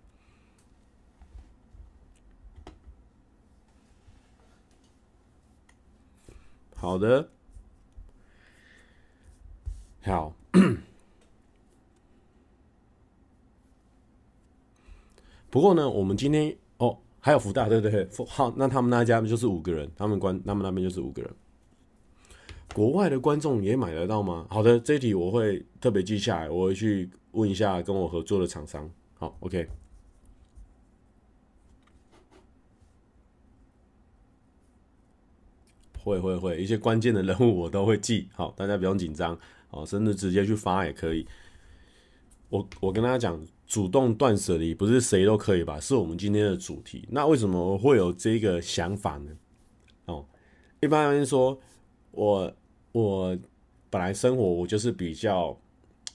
[6.74, 7.28] 好的，
[10.02, 10.34] 好。
[15.50, 21.30] 不过呢，我们今天哦，还有福大，对对对，好，那他们那家就是五个人，他们关他们那边就是五个人。
[22.74, 24.48] 国外的观众也买得到吗？
[24.50, 28.90] 好的，这一题我会特别记下来，我会去问一下跟我合作的厂商。
[29.14, 29.68] 好，OK。
[36.02, 38.28] 会会会，一些关键的人物我都会记。
[38.34, 39.38] 好，大家不用紧张，
[39.70, 41.24] 哦，甚至直接去发也可以。
[42.48, 45.78] 我我跟大家讲，主动断舍离不是谁都可以吧？
[45.78, 47.08] 是我们今天的主题。
[47.12, 49.30] 那为什么会有这个想法呢？
[50.06, 50.26] 哦，
[50.80, 51.60] 一般来说，
[52.10, 52.52] 我。
[52.94, 53.36] 我
[53.90, 55.58] 本来生活我就是比较，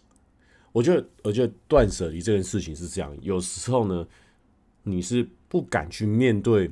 [0.71, 4.07] 我觉得，我觉得断舍离这件事情是这样，有时候呢，
[4.83, 6.71] 你是不敢去面对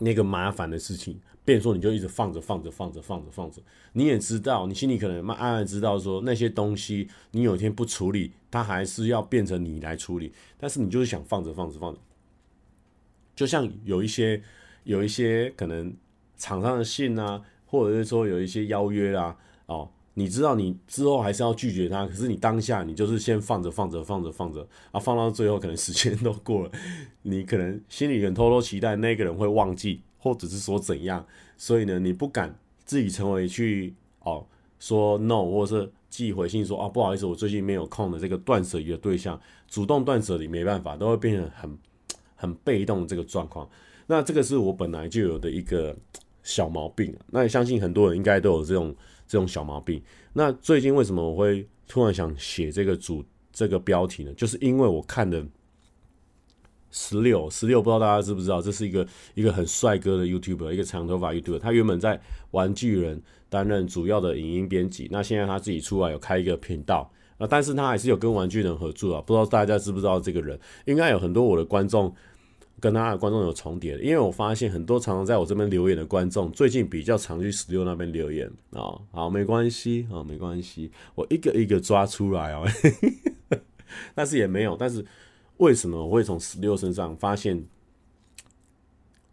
[0.00, 3.62] 那个麻烦的事情，变说你就一直放着放着放着放着放着，
[3.92, 12.00] 你也知道，你心里可能慢慢知道说那些东西，你有一天不处理，它还是要变成你来处理，但是你就是想放着放着放着，
[13.36, 14.42] 就像有一些
[14.82, 15.94] 有一些可能
[16.36, 19.88] 厂商的信啊，或者是说有一些邀约啊，哦。
[20.14, 26.70] 你知道你之后还是要拒绝他，可是你当下你就是先放着放着放着放着啊，放到最后可能时间都过了，
[27.22, 31.24] 你可能心里很偷偷期待那个人会忘记，或者是说怎样，
[31.56, 32.54] 所以呢，你不敢
[32.84, 34.44] 自己成为去哦
[34.80, 41.78] 说 no，或者是寄回信说啊不好意思，我最近没有空的这个断舍离的对象，主动断舍离没办法，都会变成很
[42.34, 43.66] 很被动的这个状况。
[44.08, 45.96] 那这个是我本来就有的一个
[46.42, 48.94] 小毛病，那也相信很多人应该都有这种。
[49.30, 50.02] 这种小毛病。
[50.32, 54.34] 那最近为什么我会突然想写这个主这个标题呢？
[54.34, 55.40] 就是因为我看的
[56.90, 61.60] 十六十六，不知道大家知不知道，这是一个一个很帅哥的 YouTuber，一个长头发 YouTuber。
[61.60, 62.20] 他原本在
[62.50, 69.22] 玩具人担任主要的影音编辑，那现在他自己出来有开一个频道，那但是他还是有跟玩具人合作啊。
[69.24, 70.58] 不知道大家知不知道这个人？
[70.86, 72.12] 应该有很多我的观众。
[72.80, 82.66] 跟他的观众有重叠，因为我发现很多常常在我这边留言的观众，最近比较常去十六那边留言啊、好，没关系啊、没关系，我一个一个抓出来哦。
[84.14, 85.04] 但是也没有，但是
[85.58, 87.64] 为什么我会从十六身上发现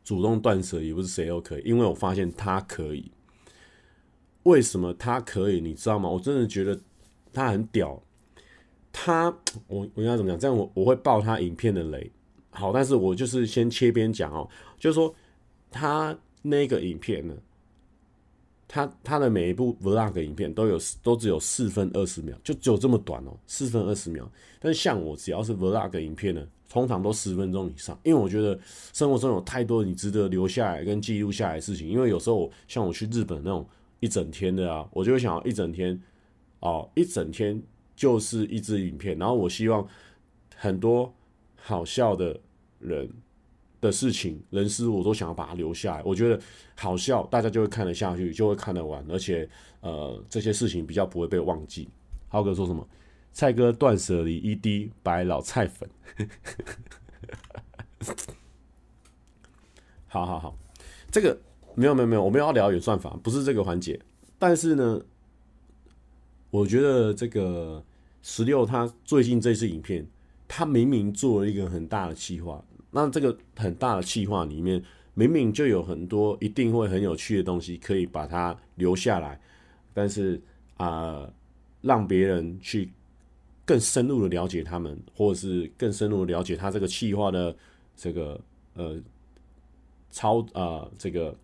[0.04, 1.62] 主动断舍离不是谁都可以？
[1.64, 3.12] 因为我发现他可以。
[4.44, 5.62] 为什么他可以？
[5.62, 6.10] 你知道吗？
[6.10, 6.80] 我真的觉得
[7.34, 8.02] 他很屌。
[8.92, 9.26] 他，
[9.68, 10.40] 我我应该怎么讲？
[10.40, 12.12] 这样我我会爆他影片的雷。
[12.58, 14.50] 好，但是我就是先切边讲哦，
[14.80, 15.14] 就是说
[15.70, 17.36] 他那个影片呢，
[18.68, 24.28] 他他的每一部 vlog 影片都有都只有四分二十秒，就只有这么短哦，四分二十秒。
[24.60, 28.60] 但是像我只要是 vlog 影片呢，通常都十分钟以上，因为我觉得
[28.92, 31.88] 生活中有太多你值得留下来跟记录下来的事情。
[31.88, 33.64] 因为有时候像我去日本那种
[34.00, 36.02] 一整天的啊，我就会想要一整天
[36.62, 37.62] 哦，一整天
[37.96, 39.88] 就是一支影片，然后我希望
[40.56, 41.14] 很多
[41.56, 42.36] 好笑的。
[42.88, 43.10] 人
[43.82, 46.04] 的事情、人事，我都想要把它留下来。
[46.04, 46.40] 我觉得
[46.76, 49.48] 好笑，大家就会看得下去，就会看得完，而且
[49.82, 51.88] 呃，这些事情比较不会被忘记。
[52.30, 52.88] 浩哥说什么？
[53.32, 55.88] 蔡哥断舍离一滴白老菜粉。
[60.08, 60.58] 好好好，
[61.12, 61.38] 这个
[61.76, 64.00] 没有没有没有，我们要聊演算法，不是这个环节。
[64.40, 65.02] 但是呢，
[66.50, 67.84] 我觉得这个
[68.24, 70.08] 十六他最近这次影片。
[70.50, 74.82] 他明明做了一个很大的企划，那这个很大的企划里面，
[75.14, 79.40] 明明就有很多一定会很有趣的东西可以把它留下来，
[79.94, 80.42] 但是
[80.78, 81.30] 啊、
[81.82, 82.90] 让别人去
[83.66, 87.56] 更深入的了解他们，或者是更深入的了解他这个企划的
[87.96, 88.40] 这个
[88.76, 88.98] 呃
[90.10, 91.36] 超啊、这个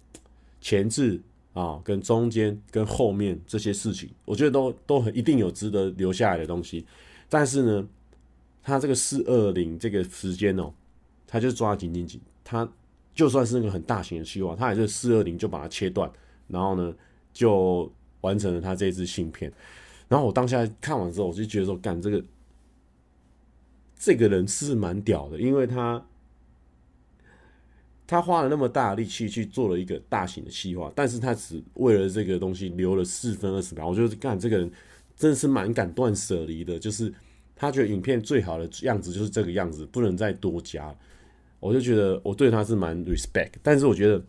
[0.61, 1.21] 前置
[1.53, 6.85] 啊跟中间跟后面这些事情，我觉得都都很一定有值得留下来的东西，
[7.29, 7.87] 但是呢。
[8.65, 10.73] 他这个四二零这个时间哦，
[11.33, 12.71] 他就抓紧紧紧，他
[13.15, 16.07] 就算是那个很大型的计划，他也是四二零就把它切断，
[16.47, 16.93] 然后呢
[17.33, 19.51] 就完成了他这支芯片。
[20.07, 22.23] 然后我当下看完之后，我就觉得说，干这个
[23.95, 26.05] 这个人是蛮屌的，因为他
[28.05, 33.87] 他花了那么大力气去做了一个大型的计划，但是他只为了这个东西留了四分二十秒。
[33.87, 34.71] 我觉得干这个人
[35.15, 37.11] 真的是蛮敢断舍离的，就是。
[37.55, 40.93] 他觉得影片最好的样子就是这个样子，不能再多加。
[41.63, 44.21] 我就觉得我对他是蛮 respect，但是我觉得，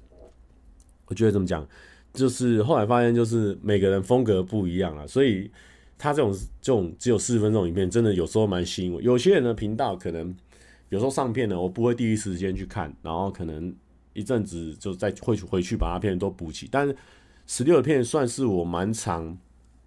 [1.06, 1.66] 我觉得怎么讲，
[2.12, 5.50] 就是后来发现就是每个人风格不一样了，所以
[5.98, 6.32] 他这种
[6.62, 9.02] 这种只有四十分钟影片，真的有时候蛮吸引我。
[9.02, 10.32] 有些人的频道可能
[10.90, 13.74] 有时候上片呢，我不会第一时间去看，然后可能
[14.12, 16.68] 一阵子就再会回去把他片都补齐。
[16.70, 16.96] 但是
[17.48, 19.36] 十六片算是我蛮长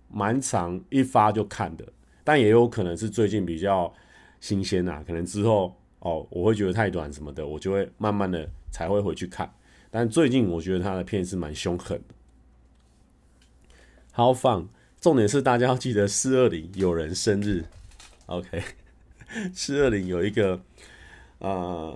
[0.10, 1.88] 蛮长一发就看的。
[2.26, 3.94] 但也有可能是最近比较
[4.42, 9.54] 新鲜啊，可能之后哦，我会觉得太短什么的，我就会慢慢的才会回去看。
[9.90, 12.16] 但最近我觉得他的片是蛮凶狠的，
[14.12, 14.68] 好放。
[15.00, 17.64] 重点是大家要记得四二零有人生日
[18.26, 18.64] ，OK，
[19.54, 20.56] 四二零有一个
[21.38, 21.94] 啊，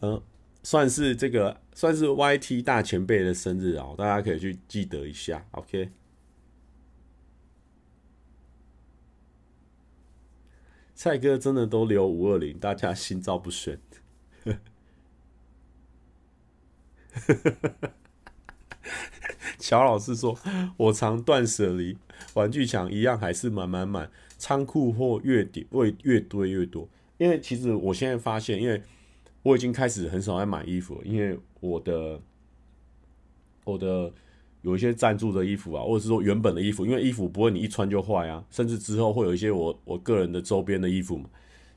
[0.00, 0.22] 嗯、呃，
[0.62, 5.88] 算是这个算是 YT 大前辈的生日哦，大家可以去记得一下，OK。
[11.02, 13.80] 蔡哥真的都留五二零，大家心照不宣。
[19.58, 20.38] 乔老师说
[20.76, 21.96] ：“我常断舍离，
[22.34, 24.10] 玩具墙一样还是满满满。
[24.36, 26.86] 仓库货越叠会越堆越多。
[27.16, 28.82] 因为其实我现在发现，因为
[29.42, 32.20] 我已经开始很少在买衣服了，因为我的
[33.64, 34.12] 我的
[34.62, 41.30] 有一些赞助的衣服啊，或者是说原本的衣服，因为衣服不会你一穿就坏啊，甚至之后会有一些我我个人的周边的衣服嘛，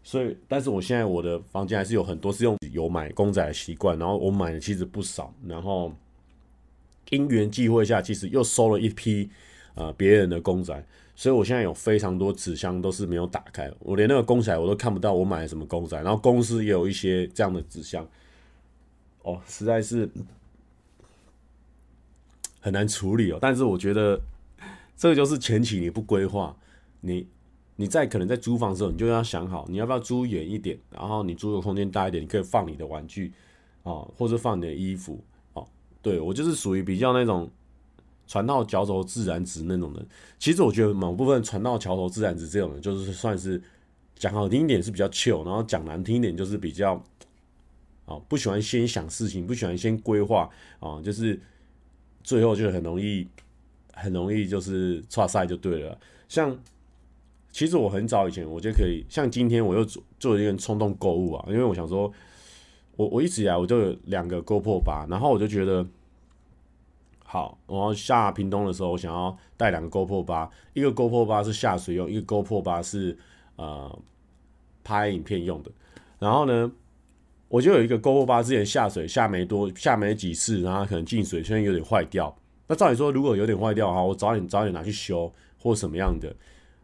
[0.03, 5.93] 所以，但是我现在我的房间还是有很多是用有买公仔的习惯，然后我买的其实不少，然后
[7.09, 9.29] 因缘际会下，其实又收了一批
[9.75, 10.85] 啊别人的公仔。
[11.15, 18.03] 所以我现在有非常多纸箱都是没有打开，我连那个公仔我都看不到我买了什么公仔，然后公司也有一些这样的纸箱，
[19.21, 20.09] 哦，实在是
[22.63, 23.37] 很难处理哦。
[23.41, 24.19] 但是我觉得
[24.95, 26.55] 这个就是前期你不规划，
[27.01, 27.27] 你
[27.75, 33.33] 你在可能在租房的时候，你就要想好你要不要租远一点，然后你租的空间大一点，你可以放你的玩具
[33.83, 35.21] 啊，或者放你的衣服
[35.53, 35.67] 哦。
[36.01, 37.51] 对，我就是属于比较那种。
[38.25, 40.07] 船到桥头自然直那种人，
[40.39, 43.61] 其实我觉得某部分船到桥头自然直这种人，就是算是
[44.15, 46.93] 讲好听一点是比较 chill，然后讲难听一点就是比较
[48.05, 50.49] 啊不喜欢先想事情，不喜欢先规划
[50.79, 51.39] 啊，就是
[52.23, 53.27] 最后就很容易
[53.93, 55.97] 很容易就是差赛就对了。
[56.27, 56.57] 像
[57.51, 62.11] 其实我很早以前我就可以，像今天我又做做了一个冲动购物啊，因为我想说，
[62.95, 65.85] 我我一直以来我就有两个 GoPro 8，然后我就觉得。
[67.25, 73.17] 好，我要下屏东的时候，我想要带两个 GoPro 八，一个 GoPro 八是下水用，一个 GoPro 八是
[73.55, 73.99] 呃
[74.83, 75.71] 拍影片用的。
[76.19, 76.71] 然后呢，
[77.53, 82.35] 我就有一个 GoPro 八，之前下水下没多，下没几次，然后可能进水，现在有点坏掉。
[82.65, 86.35] 那照理说，如果有点坏掉的话，我早点早点拿去修或什么样的，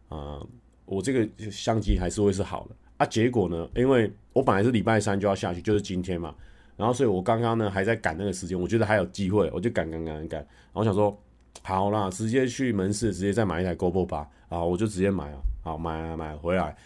[0.08, 0.40] 啊、
[0.84, 2.76] 我这个相机还是会是好的。
[2.98, 6.32] 啊，结果呢，因为我本来是礼拜三就要下去，就是今天嘛。
[6.76, 10.38] 然后，所以我刚刚呢还在赶那个时间，我觉得还有机会，我就赶赶赶赶。
[10.38, 11.20] 然后我想说，
[11.62, 14.16] 好啦，直接去门市，直接再买一台 GoPro 8
[14.48, 16.76] 啊，我就直接买了，好买买回来。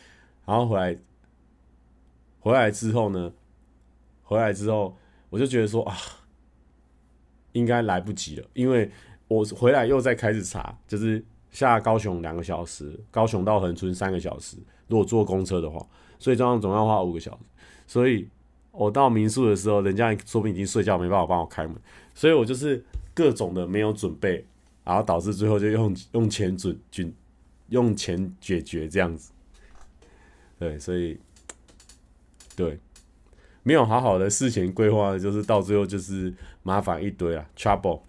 [0.47, 0.97] 然后回来，
[2.41, 3.30] 回来之后呢，
[4.25, 4.97] 回来之后
[5.31, 5.97] 我就觉得说啊，
[7.53, 8.91] 应该来不及了，因为
[9.29, 14.57] 我回来又再开始查，就是下高雄两个小时，高雄到恒春三个小时，
[14.89, 15.87] 如果坐公车的话，
[16.18, 17.39] 所以这样总要花五个小时，
[17.87, 18.29] 所以。
[18.77, 21.77] 我到民宿的时候，人家说不定已经睡觉，没办法帮我开门，
[22.12, 24.45] 所以我就是各种的没有准备，
[24.83, 27.14] 然后导致最后就用用钱准准
[27.68, 29.31] 用钱解决这样子。
[30.59, 31.16] 对，所以
[32.57, 32.77] 对，
[33.65, 38.03] 没有好好的事前规划，就是到最后就是麻烦一堆啊，trouble。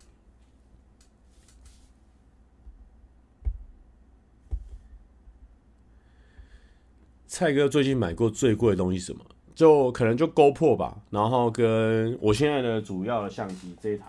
[7.25, 9.25] 蔡哥最近买过最贵的东西什么？
[9.53, 14.05] 就可能就 GoPro 吧，然后跟我现在的主要的相机这一台，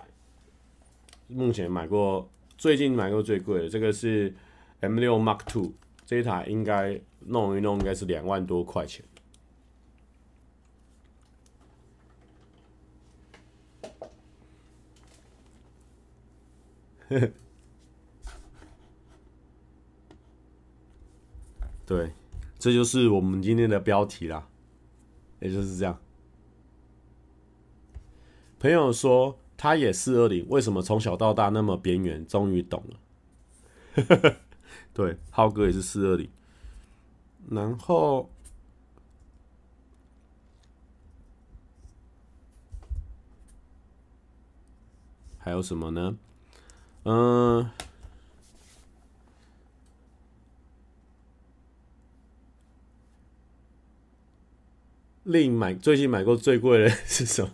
[1.29, 2.29] 目前买过
[2.59, 4.35] 最近买过最贵的这个是
[4.81, 5.73] M6 Mark Two，
[6.05, 9.05] 这一台应该弄一弄应该是两万多块钱。
[21.87, 22.13] 对，
[22.59, 24.49] 这就是我们今天的标题啦。
[25.39, 26.01] 也就是这样。
[28.59, 32.27] 朋友说他也四二零，为什么从小到大那么边缘？
[32.27, 34.37] 终于懂了。
[34.93, 36.29] 对，浩哥也是四二零。
[37.49, 38.29] 然后
[45.39, 46.19] 还有什么呢？
[47.09, 47.71] 嗯。
[55.23, 57.51] 另买最近买过最贵的是什么？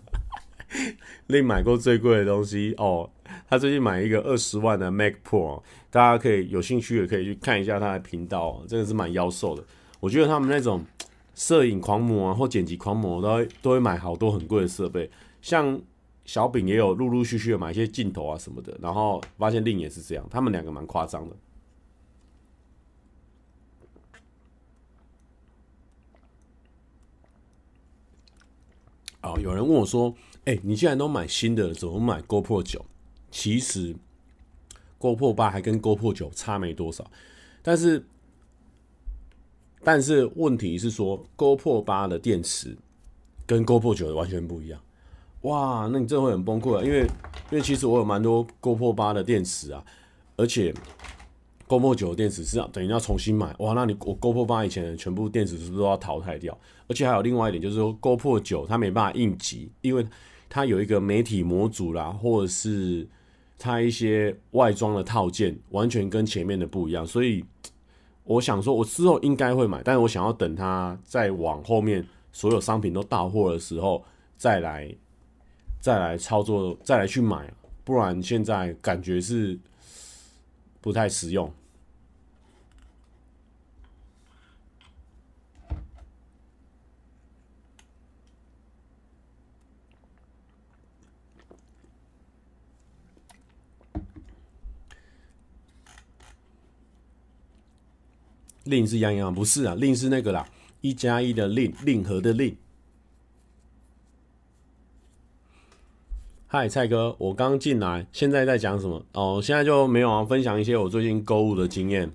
[1.26, 3.10] 另买过最贵的东西哦，
[3.48, 9.64] 他最近买一个二十万的 Mac Pro，大家可以有兴趣也可以去看一下他的频道，真的是蛮妖兽的。
[10.00, 10.84] 我觉得他们那种
[11.34, 15.80] 摄影狂魔啊，或剪辑狂魔都会都会买好多很贵的设备，像
[16.24, 21.36] 小饼也有陆陆续续的买一些镜头啊什么的，然后发现令也是这样，他们两个蛮夸张的。
[29.22, 30.12] 哦，有人问我说
[30.46, 32.80] ：“哎、你既然都买新的，怎么买 GoPro 9？
[33.30, 33.94] 其实
[34.98, 37.08] GoPro 8还跟 GoPro 9差没多少，
[37.62, 38.04] 但是
[39.84, 42.76] 但是问题是说 GoPro 8的电池
[43.46, 44.80] 跟 GoPro 9完全不一样。
[45.42, 46.82] 哇，那你真的会很崩溃啊！
[46.82, 47.00] 因为
[47.50, 49.84] 因为其实我有蛮多 GoPro 8的电池啊，
[50.36, 50.74] 而且。”
[51.68, 56.58] GoPro 9的电池是要等于要重新买哇，那你我 GoPro 8以前的全部电池是不是都要淘汰掉？
[56.86, 60.06] 而且还有另外一点就是说 GoPro 9它没办法应急，因为
[60.50, 63.08] 它有一个媒体模组啦，或者是
[63.58, 67.42] 它一些外装的套件完全跟前面的不一样，所以
[68.24, 74.04] 我想说，我之后应该会买，但是我想要等它再往后面所有商品都到货的时候
[74.36, 74.94] 再来
[75.82, 77.52] 再来操作，再来去买，
[77.82, 79.58] 不然现在感觉是
[80.80, 81.52] 不太实用。
[98.62, 100.48] 令是洋洋，不是啊，令是那个啦，
[100.80, 102.56] 一加一的令，令和的令。
[106.54, 109.02] 嗨，蔡哥，我刚进来，现在在讲什么？
[109.14, 112.12] 哦，现在就没有啊，分享一些我最近购物的经验，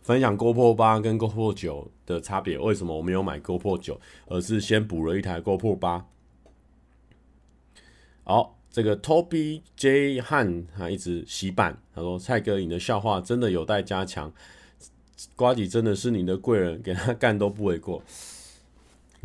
[0.00, 6.06] 分享 GoPro 八跟 GoPro 九的差别，为什么我没有买 GoPro 九，而是先补了一台 GoPro 八。
[8.22, 14.32] 好，这个 Toby J 汉他一直洗版，他说蔡哥，你的笑话真的有待加强。
[15.34, 18.00] 瓜子真的是你的贵人，给他干都不为过。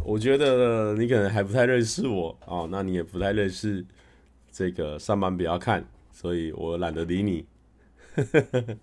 [0.04, 3.86] 我觉得你可能还不太认识我哦，那你也不太认识
[4.54, 7.45] 这个上班不要看，所以我懒得理你。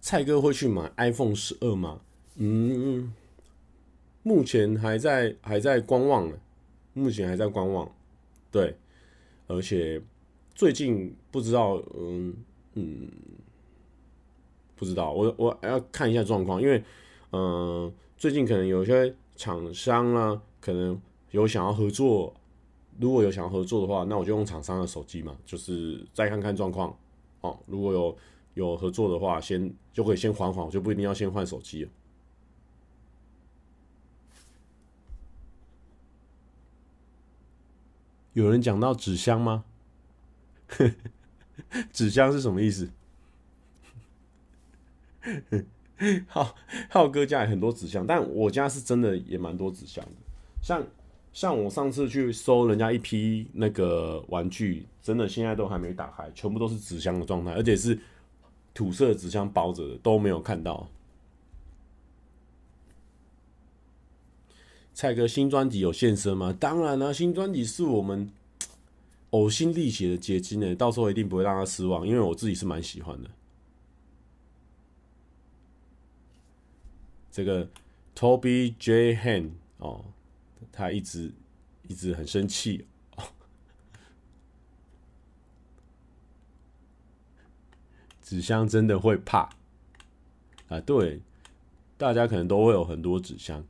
[0.00, 2.00] 蔡哥会去买 iPhone 十二吗？
[2.36, 3.12] 嗯，
[4.24, 6.36] 目前还在还在观望呢，
[6.94, 7.88] 目前还在观望。
[8.50, 8.76] 对，
[9.46, 10.02] 而且。
[10.54, 12.34] 最近不知道，嗯
[12.72, 13.10] 嗯，
[14.74, 16.82] 不知道，我我要看一下状况，因为，
[17.30, 21.00] 嗯，最近可能有些厂商啊，可能
[21.30, 22.34] 有想要合作，
[22.98, 26.92] 如果有想要合作的话，那我就用厂商的手机嘛，就是再看看状况
[27.42, 27.56] 哦。
[27.66, 28.18] 如果有
[28.54, 31.90] 有合作的话，先就可以先缓缓，我就不一定要先换手机了。
[38.32, 39.64] 有人讲到纸箱吗？
[41.92, 42.90] 纸箱是什么意思？
[46.26, 46.56] 浩
[46.90, 50.25] 浩哥家有很多纸箱，但我家是真的也蛮多纸箱的。
[50.66, 50.84] 像
[51.32, 57.96] 像我上次去收人家一批那个玩具，真的现在都还没打开，全部都是纸箱的状态，而且是
[58.74, 60.88] 土色纸箱包着的，都没有看到。
[64.92, 66.52] 蔡哥新专辑有现身吗？
[66.58, 68.28] 当然了，新专辑是我们。
[69.30, 73.30] 呕心沥血的结晶呢，到时候一定不会让他失望，因为我自己是蛮喜欢的。
[77.30, 77.68] 这个
[78.16, 80.04] Toby J Han 哦，
[80.76, 81.32] 他一直
[81.88, 82.86] 一直很生气，
[88.20, 89.48] 纸箱真的会怕
[90.68, 90.78] 啊？
[90.80, 91.22] 对，
[91.96, 93.64] 大家可能都会有很多纸箱。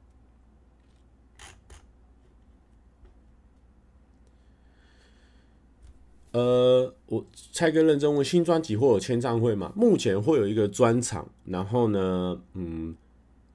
[6.33, 9.73] 呃，我蔡哥认真问，新专辑会有签唱会吗？
[9.77, 12.97] 目前会有一个专场，然后呢，嗯，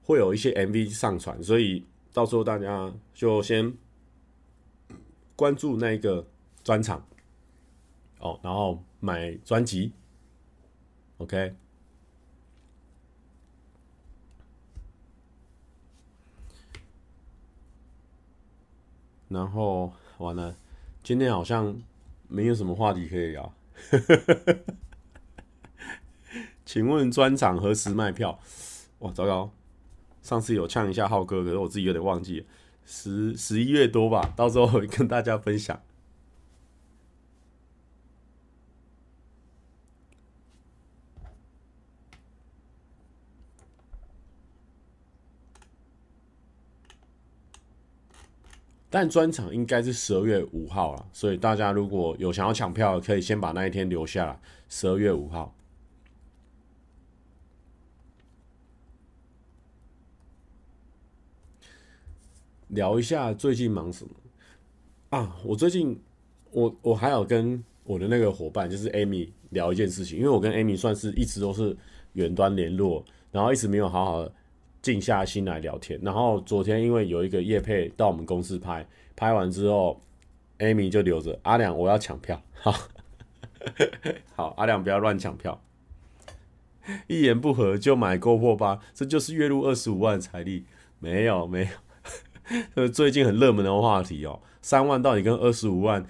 [0.02, 3.74] 会有一些 MV 上传，所以到时候大家就先
[5.34, 6.26] 关注那个
[6.62, 7.06] 专场
[8.20, 9.92] 哦，然后买专辑
[11.18, 11.54] ，OK。
[19.28, 20.54] 然后完了，
[21.02, 21.82] 今天好像。
[22.34, 23.52] 没有什么话题可以聊，
[26.64, 28.40] 请问专场何时卖票？
[29.00, 29.52] 哇，糟糕！
[30.22, 32.46] 上次有呛一下浩哥，可是我自己有点忘记，
[32.86, 35.82] 十十一月多吧，到时候会跟大家分享。
[48.88, 54.38] 但专场应该是十二月五号了，所以大家如果有想要抢票，可以先把那一天留下来。
[54.68, 55.54] 十二月五号，
[62.72, 64.10] 聊一下最近忙什么。
[65.08, 65.36] 啊？
[65.44, 65.98] 我最近，
[66.50, 71.76] 我我还有跟我的那个伙伴，就是 Amy 聊一件事情，因为我跟 Amy 算是一直都是
[72.12, 74.28] 远端联络，然后一直没有好好。
[74.82, 80.00] 静下心来聊天，然后昨天因为有一个业配到我们公司拍，拍完之后
[80.58, 82.74] ，Amy 就留着阿良，我要抢票，好，
[84.34, 85.62] 好，阿良不要乱抢票，
[87.06, 90.64] 一言不合就买 GoPro 8，这就是月入二十五万财力，
[90.98, 91.68] 没有没有，
[92.74, 96.04] 呃最近很热门的话题哦，三万到底跟二十五万，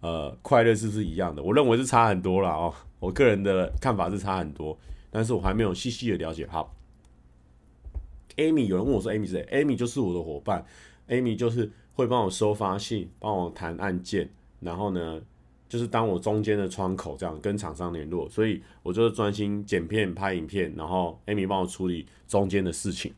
[0.00, 1.42] 呃，快乐是不是一样的？
[1.42, 4.78] 我认为是差很多啦哦，我个人的看法是差很多，
[5.10, 6.74] 但是我还没有细细的了解，好。
[8.36, 10.64] Amy，有人问我说：“Amy 是谁？”Amy 就是我的伙伴
[11.08, 15.20] ，Amy 就是会帮我收发信，帮我谈案件，然后呢，
[15.68, 23.12] 就是当我中间的窗口，这样跟厂商联络，所以我就专心剪片、拍影片，然后 Amy 帮我处理中间的事情。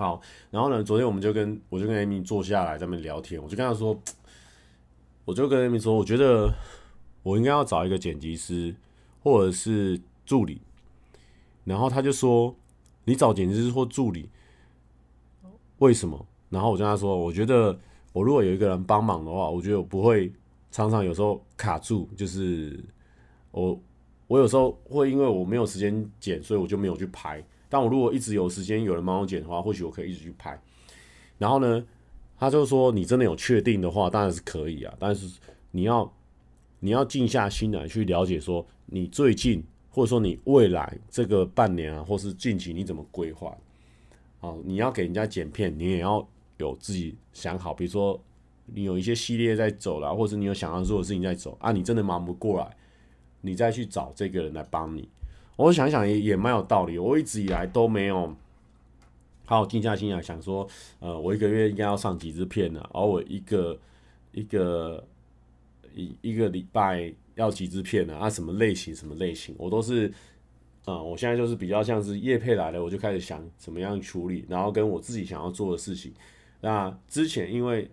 [0.00, 0.18] 好，
[0.50, 3.94] 然后呢，昨天我们就跟我就跟 Amy 坐下来在那边聊天，我就跟他说，
[5.26, 6.50] 我就跟 Amy 说，我觉得
[7.22, 8.74] 我应该要找一个剪辑师
[9.22, 10.58] 或者是助理，
[11.64, 12.56] 然后他就说，
[13.04, 14.30] 你找剪辑师或助理，
[15.80, 16.26] 为什么？
[16.48, 17.78] 然后我跟他说，我觉得
[18.14, 20.32] 我如果有一个人帮忙的话，我觉得我不会
[20.70, 22.82] 常常有时候卡住，就是
[23.50, 23.78] 我
[24.28, 27.44] 我有时候会因为我没有时间剪，所以我就没有去拍。
[27.70, 30.60] 但我如果一直有时间有人帮我剪的话，或许我可以一直去拍。
[31.38, 31.82] 然后呢，
[32.36, 34.92] 他就说，你真的有确定的话，当然是可以啊。
[34.98, 35.38] 但是
[35.70, 36.12] 你要
[36.80, 43.56] 你要静下心来去了解，说你最近或者说你未来这个半年啊，或是近期你怎么规划？
[44.40, 46.26] 哦，你要给人家剪片，你也要
[46.58, 47.72] 有自己想好。
[47.72, 48.20] 比如说
[48.66, 52.76] 你有一些系列在走了，或者你有想要做的事情在走啊，你真的忙不过来，
[53.40, 55.08] 你再去找这个人来帮你。
[55.56, 58.34] 我想想也也蛮有道理，我一直以来都没有
[59.44, 60.66] 好好静下心来想说，
[61.00, 62.80] 呃，我一个月应该要上几支片呢？
[62.94, 63.78] 而我一个
[64.32, 65.06] 一个
[65.94, 68.16] 一一个礼拜要几支片呢？
[68.16, 70.10] 啊，什么类型什么类型，我都是，
[70.86, 76.12] 啊、我现在就是比较像是叶配来了，我就开始想怎么样处理，然后跟我自己想要做的事情。
[76.62, 77.90] 那之前因为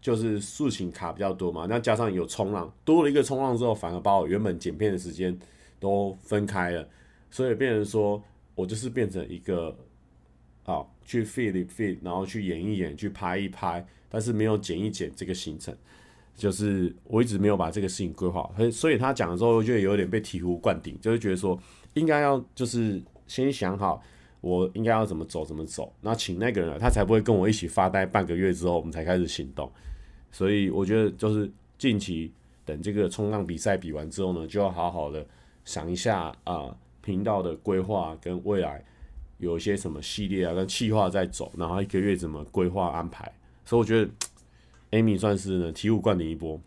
[0.00, 5.38] 就是事情卡比较多嘛，那加上有冲浪，多了一个冲浪之后，反而把我原本剪片的时间。
[5.82, 6.88] 都分开了，
[7.28, 8.22] 所以变成说
[8.54, 9.76] 我就是变成一个，
[10.64, 15.76] 啊，去 feed feed，然后去演一演，去拍一拍，但是没有剪一剪这个行程，
[16.36, 21.60] 就是我一直没有把这个事情规划，所以他讲的时候，我觉得有点被醍醐灌顶，就是觉得说
[21.94, 24.00] 应该要就是先想好
[24.40, 29.68] 我应该要怎么走怎么走，那请那个人他才不会跟我一起发呆半个月之后我们才开始行动，
[30.30, 32.30] 所以我觉得就是近期
[32.64, 35.26] 等这个冲浪比赛比完之后呢，就要好好的。
[35.64, 38.84] 想一下啊，频、道的规划跟未来
[39.38, 43.32] 有一些什么系列啊，跟计划在走，然后一个月怎么规划安排，
[43.64, 44.10] 所以我觉得
[44.90, 46.60] Amy 算是呢醍醐灌顶一波。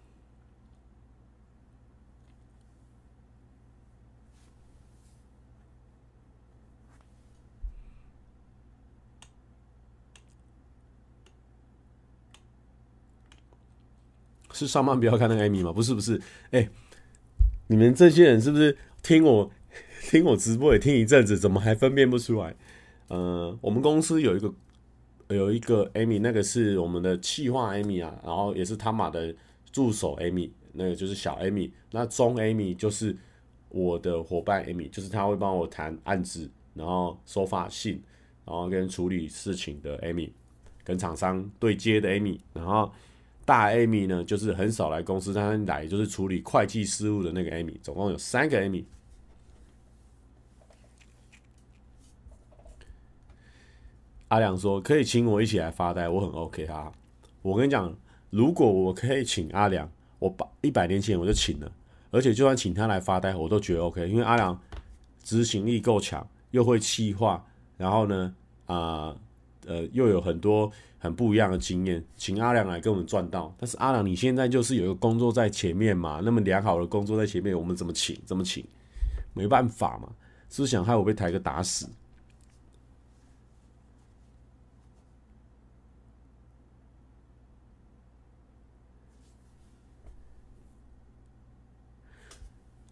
[14.57, 15.73] 是上班不要看那个 Amy 吗？
[15.73, 16.21] 不是不是，
[16.51, 16.65] 哎、
[17.67, 19.51] 你们这些人是不是听我
[20.09, 22.55] 听我直播也听一阵子，怎么还分辨不出来？
[23.07, 24.53] 呃，我们公司有一个
[25.29, 29.33] 有一个 Amy，那个是我们的企划 Amy 啊，然后也是他马的
[29.71, 33.15] 助手 Amy，那个就是小 Amy，那中 Amy 就是
[33.69, 38.01] 我的伙伴 Amy，就是他会帮我谈案子，然后收发信，
[38.45, 40.29] 然后跟处理事情的 Amy，
[40.83, 42.91] 跟厂商对接的 Amy，然后。
[43.45, 48.83] 大 Amy 呢，就是很少来公司，但是来就是处理会计事务的那个 Amy，总共有三个 Amy。
[54.29, 56.91] 阿良说可以请我一起来发呆，我很 OK 哈。
[57.43, 57.95] 我跟你讲，
[58.31, 61.71] 如果我可以请阿良，我把一百年前我就请了，
[62.09, 64.59] 而且就算请他来发呆，我都觉得 OK，因为阿良
[65.23, 67.45] 执行力够强，又会企划，
[67.77, 68.35] 然后呢，
[68.65, 69.15] 啊、
[69.65, 73.53] 呃，又有很多很不一样的经验，请阿良来跟我们赚到。
[73.57, 78.17] 但是阿良，你现在就是有一个工作在前面嘛，那么良好的工作在前面，我们怎么请？
[78.25, 78.65] 怎么请？
[79.33, 80.09] 没办法嘛，
[80.49, 81.89] 是不是想害我被台哥打死？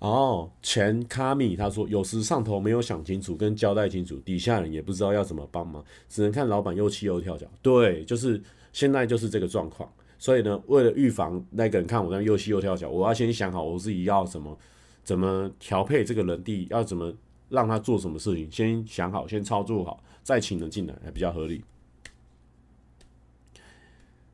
[0.03, 7.47] 哦，前卡米他说，有时上头没有想清楚跟交代清楚，底下人也不知道要怎么帮忙，只能看老板又气又跳脚。
[7.61, 8.41] 对，就是
[8.73, 9.89] 现在就是这个状况。
[10.19, 14.59] 所以呢，为了预防那个人看我这样又气又跳脚，我要先想好我自己要怎么
[15.05, 17.13] 怎么调配这个人地，要怎么
[17.47, 21.63] 让他做什么事情，先想好，先操作好，再请人进来还比较合理。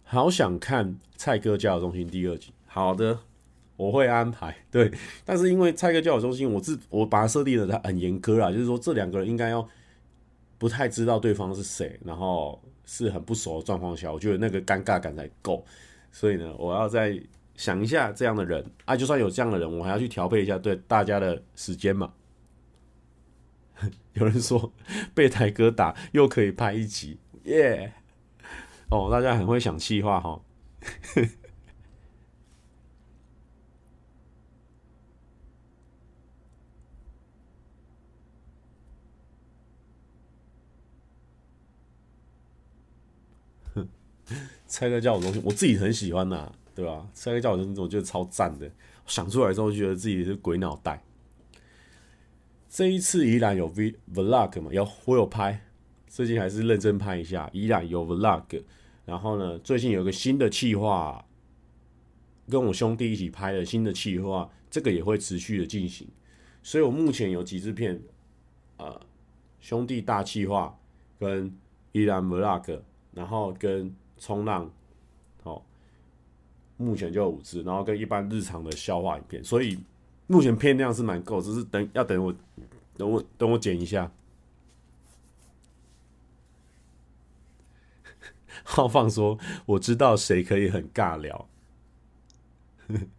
[0.01, 2.51] 好想看蔡哥交友中心第二集。
[2.65, 3.19] 好的。
[3.79, 4.91] 我会安排， 对，
[5.23, 9.65] 但是因为蔡哥交友中心，我自我把它设定的他很严苛啦，就是说这两个人应该要
[10.57, 15.63] 不太知道对方是谁，然后是很不熟的状况下，我觉得那个尴尬感才够，
[16.11, 17.17] 所以呢，我要再
[17.55, 22.11] 想一下这样的人啊，就算有这样的人，我还要去调配一下对大家的时间嘛。
[24.11, 24.73] 有人说
[25.15, 27.93] 被台哥打又可以拍一集，耶！
[28.91, 30.41] 哦，大家很会想气话哈。
[44.69, 47.09] 蔡哥交友中心，我自己很喜欢呐、对吧？
[47.13, 48.71] 蔡哥叫我东西，我觉得超赞的。
[49.07, 51.03] 想出来之后，觉得自己是鬼脑袋。
[52.69, 54.71] 这一次依然有 v vlog 嘛？
[54.71, 55.59] 有我有拍，
[56.07, 57.49] 最近还是认真拍一下。
[57.51, 58.63] 依然有 vlog，
[59.05, 61.25] 然后呢，最近有个新的企划，
[62.47, 66.07] 跟我兄弟一起拍的新的企划，这个也会持续的进行。
[66.61, 67.99] 所以我目前有几支片，
[68.77, 69.01] 呃，
[69.59, 70.77] 兄弟大企划
[71.19, 71.51] 跟
[71.91, 72.81] 依然 vlog，
[73.15, 74.69] 然后跟冲浪，
[75.43, 75.65] 好，
[76.77, 79.79] 目前就有五支，然后跟一般日常的消化影片，所以。
[80.31, 82.31] 目前片量是蛮够，只是等要等我，
[82.95, 84.11] 等我等我剪一下。
[88.63, 91.49] 浩放说：“我知道谁可以很尬聊。”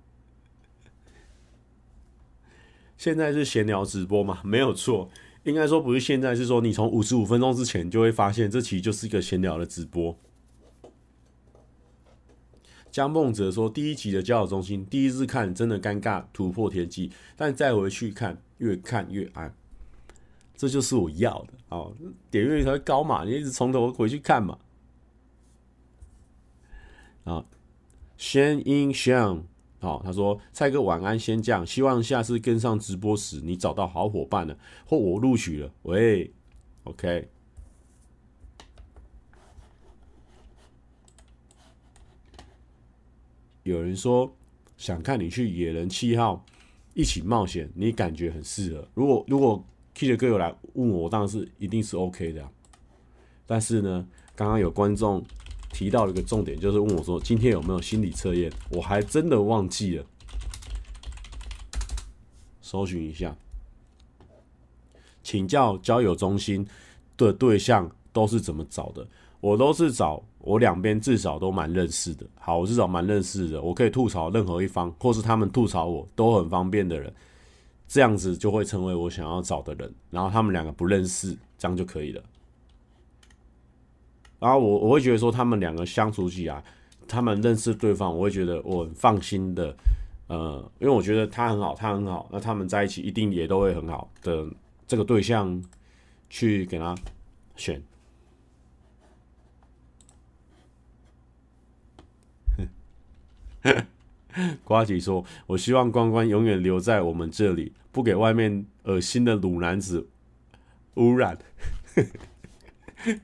[2.97, 4.41] 现在是闲聊直播嘛？
[4.45, 5.11] 没有错，
[5.43, 10.17] 应该说不是现在，是说你从五十五分钟之前就会发现，这其实就是一个闲聊的直播。
[12.91, 17.11] 江梦哲说：“第一集的交友中心，第一次看真的尴尬，突破天际。
[17.37, 19.53] 但再回去看，越看越爱，
[20.57, 21.53] 这就是我要的。
[21.69, 21.95] 哦，
[22.31, 24.59] 点阅率才会高嘛，你一直从头回去看嘛。
[27.25, 27.45] 啊，
[28.17, 29.45] 先音像，
[29.81, 35.73] 好，他说蔡哥晚安，先这样，希望下次跟上直播时，你找到好伙伴了，或我录取了。
[35.83, 36.33] 喂
[36.85, 37.29] ，OK。”
[43.63, 44.35] 有人说
[44.77, 46.45] 想看你去野人七号
[46.95, 48.89] 一起冒险，你感觉很适合。
[48.95, 49.63] 如果如果
[49.95, 52.49] K 的哥有来问我，当然是一定是 OK 的。
[53.47, 55.23] 但是呢，刚刚有观众
[55.73, 58.51] 提到了一个重点，就是问我说今天有没有心理测验？
[58.71, 60.07] 我还真的忘记了，
[62.63, 63.37] 搜寻一下，
[65.23, 66.67] 请教交友中心
[67.17, 69.07] 的对象都是怎么找的？
[69.41, 70.25] 我都是找。
[70.41, 77.13] 我两边至少都蛮认识的，好，我至少蛮认识的，我可以吐槽任何一方，或是他们吐槽我都很方便的人，
[77.87, 79.93] 这样子就会成为我想要找的人。
[80.11, 82.23] 然后他们两个不认识，这样就可以了。
[84.39, 86.65] 然后我我会觉得说，他们两个相处起来，
[87.07, 89.77] 他们认识对方，我会觉得我很放心的，
[90.29, 94.47] 呃，因为我觉得他很好，他很好，那他们在一起一定也都会很好的
[94.87, 95.63] 这个对象
[96.31, 96.95] 去给他
[97.57, 97.83] 选。
[104.65, 110.09] 瓜吉说：“我希望关关永远留在我们这里，不给外面恶心的鲁男子
[110.97, 111.39] 污染。”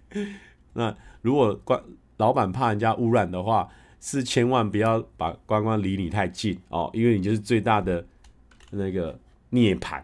[0.74, 1.82] 那如果关
[2.16, 3.68] 老板怕人家污染的话，
[4.00, 8.06] 是千万不要把关关离你太近哦，因为你就是最大的
[8.70, 9.18] 那个
[9.50, 10.02] 涅槃。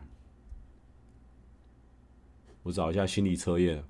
[2.63, 3.83] 我找一下心理测验。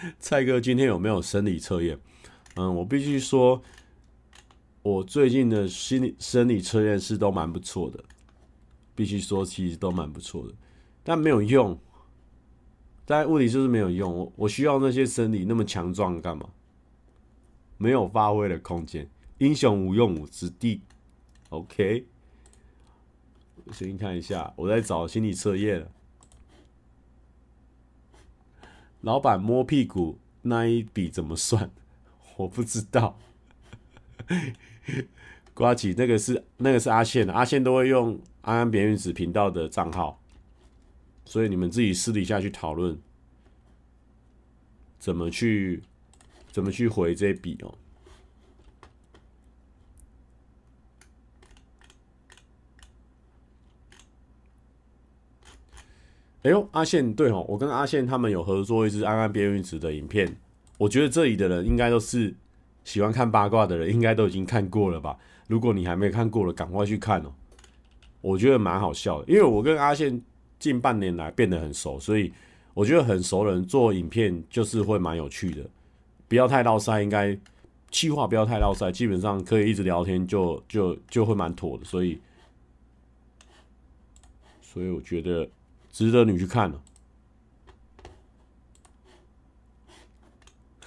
[0.18, 1.98] 蔡哥今天有没有生理测验？
[2.56, 3.62] 嗯，我必须说，
[4.82, 8.02] 我最近的心理生理测验是都蛮不错的，
[8.94, 10.54] 必须说其实都蛮不错的，
[11.02, 11.78] 但没有用。
[13.04, 16.48] 但问题就是没有用，我我需要那些生理那么强壮干嘛？
[17.76, 20.80] 没有发挥的空间，英雄无用武之地。
[21.48, 22.06] OK，
[23.64, 25.86] 我先看一下，我在找心理测验。
[29.00, 31.70] 老板摸屁股那一笔怎么算？
[32.36, 33.18] 我不知道。
[35.54, 40.18] 瓜起，那个是那个是阿宪，阿宪都会用安安扁原子频道的账号，
[41.24, 42.98] 所以你们自己私底下去讨论，
[44.98, 45.82] 怎么去
[46.50, 47.74] 怎么去回这笔哦。
[56.42, 60.36] 哎呦，阿宪对哦，我跟阿宪他们有合作一支安安边缘子的影片，
[60.78, 62.34] 我觉得这里的人应该都是
[62.82, 65.18] 喜欢看八卦的人，应该都已经看过了吧？
[65.48, 67.32] 如果你还没看过了，赶快去看哦，
[68.22, 70.18] 我觉得蛮好笑的，因为我跟阿宪
[70.58, 72.32] 近半年来变得很熟，所以
[72.72, 75.62] 我觉得很熟的人做影片就是会蛮有趣的，
[76.26, 77.38] 不要太绕塞，应该
[77.90, 82.18] 气话不要太绕塞，基本上可以一直聊天就就就会蛮妥的，所以
[84.62, 85.46] 所以我觉得。
[85.90, 86.82] 值得你去看了，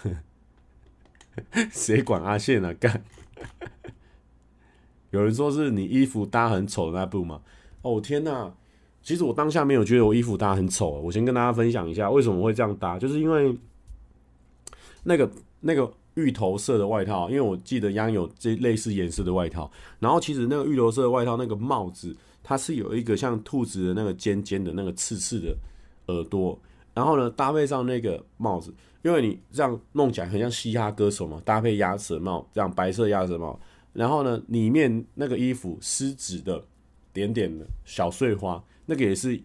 [1.72, 2.74] 谁管阿宪啊？
[2.74, 3.04] 干！
[5.12, 7.42] 有人说是你衣服搭很丑的那部吗？
[7.82, 8.54] 哦天哪！
[9.02, 10.92] 其实我当下没有觉得我衣服搭很丑。
[11.02, 13.56] 我先跟大家分享一下为什么会这样搭，就是因为
[15.04, 15.30] 那个
[15.60, 22.16] 那个芋头色的外套，因为我记得央有这类似颜色的外套，然后其实那个芋头色的外套那个帽子。
[22.44, 25.56] 它是有一个像兔子的那个尖尖的那个刺刺的
[26.08, 26.60] 耳朵，
[26.94, 33.58] 然后呢，搭配上那个帽子，因为你这样弄起来很像嘻哈歌手嘛，搭配鸭舌帽，这样白色鸭舌帽，
[33.94, 36.62] 然后呢，里面那个衣服丝质的
[37.14, 39.42] 点点的小碎花，那个也是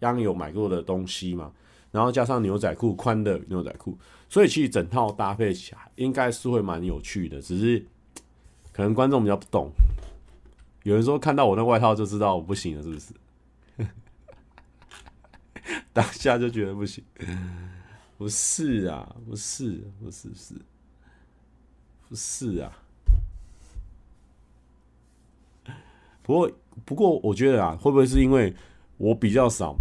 [0.00, 1.52] 央有买过的东西嘛，
[1.90, 3.98] 然后加上牛仔裤，宽的牛仔裤，
[4.30, 7.84] 所以其实整套搭配起来应该是会蛮有趣的，只是
[8.72, 9.70] 可能观众比较不懂。
[10.82, 13.12] 有人说看到我那外套就知道我不行了，是不是？
[15.92, 17.02] 当下就觉得不行，
[18.16, 20.54] 不是啊，不是，不是，不是，
[22.08, 22.72] 不是啊。
[26.22, 26.50] 不过，
[26.84, 28.54] 不过，我觉得啊，会不会是因为
[28.98, 29.74] 我比较少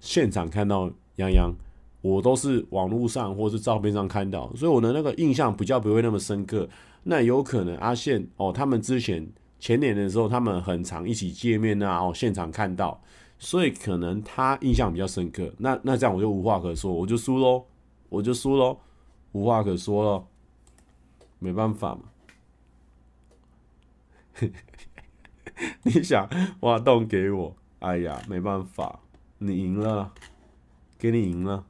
[0.00, 1.54] 现场看到洋洋，
[2.02, 6.68] 我都是网络上或是照片上看到，所以我的那个印象比较不会那么深刻。
[7.02, 9.26] 那有可能阿宪哦，他们之前
[9.60, 13.00] 前年的时候，他们很常一起见面啊，哦，现场看到。
[13.38, 17.64] 所以可能他印象比较深刻，那那这样我就无话可说，我就输喽，
[18.10, 18.78] 我就输喽，
[19.32, 20.26] 无话可说了，
[21.38, 22.02] 没办法嘛。
[25.84, 26.28] 你想
[26.60, 27.56] 挖洞给我？
[27.78, 29.00] 哎呀，没办法，
[29.38, 30.12] 你赢了，
[30.98, 31.64] 给你赢了。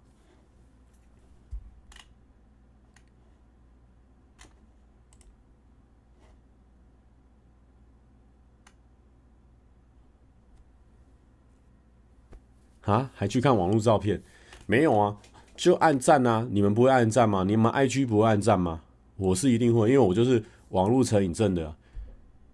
[12.82, 14.22] 啊，还去看网络照片？
[14.66, 15.16] 没有啊，
[15.56, 16.46] 就按赞啊！
[16.50, 17.44] 你们不会按赞吗？
[17.44, 18.80] 你们 IG 不会按赞吗？
[19.16, 21.74] 我是一定会，因为我就是网络成瘾症的。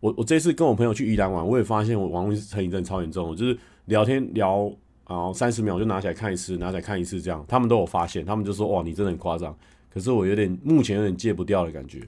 [0.01, 3.29] 我我这次跟我朋友去宜兰玩，我也发现我网络成瘾症超严重。
[3.29, 4.71] 我就是聊天聊
[5.05, 7.45] 啊三十秒，就拿起来看一次，拿起来看一次这样。
[7.47, 9.57] 他们都有发现，他们就说：“哇，你真的很夸张。”
[9.89, 12.07] 可是我有点目前有点戒不掉的感觉。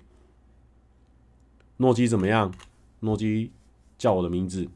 [1.79, 2.53] 诺基怎么样？
[3.01, 3.51] 诺基
[3.97, 4.69] 叫我的名字。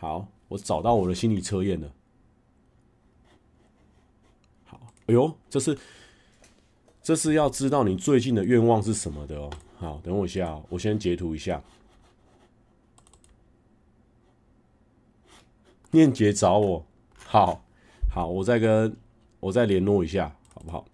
[0.00, 1.92] 好，我找到我的心理测验了。
[4.64, 5.78] 好，哎呦，这是
[7.02, 9.50] 这是要知道你最近的愿望是什么的哦。
[9.76, 11.62] 好，等我一下，我先截图一下。
[15.90, 16.86] 念杰找我，
[17.26, 17.62] 好
[18.10, 18.96] 好，我再跟
[19.38, 20.86] 我再联络一下，好不好？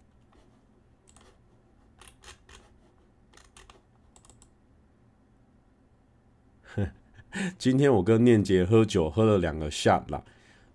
[7.59, 10.23] 今天我跟念杰喝酒，喝了两个下啦。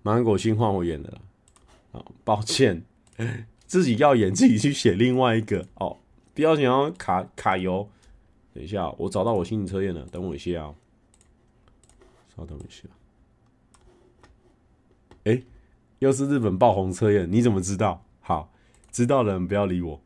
[0.03, 1.21] 芒果青换我演的了，
[1.99, 2.83] 啊，抱歉，
[3.65, 5.97] 自己要演自己去写另外一个哦，
[6.33, 7.87] 不要想要卡卡油。
[8.53, 10.75] 等一下，我找到我心理测验了，等我一下哦，
[12.35, 12.87] 稍等一下。
[15.23, 15.41] 哎、
[15.99, 18.03] 又是日本爆红测验，你怎么知道？
[18.19, 18.51] 好，
[18.91, 20.01] 知道的人不要理我。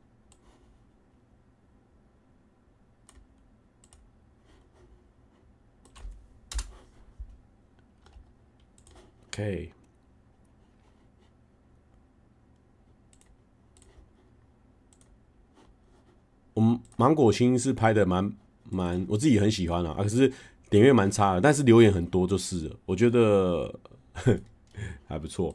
[9.35, 9.69] OK，
[16.53, 18.31] 我们芒果青是拍的蛮
[18.69, 20.31] 蛮，我自己很喜欢啊，可是
[20.69, 23.77] 点阅蛮差的，但是留言很多就是了，我觉得
[25.05, 25.53] 还不错。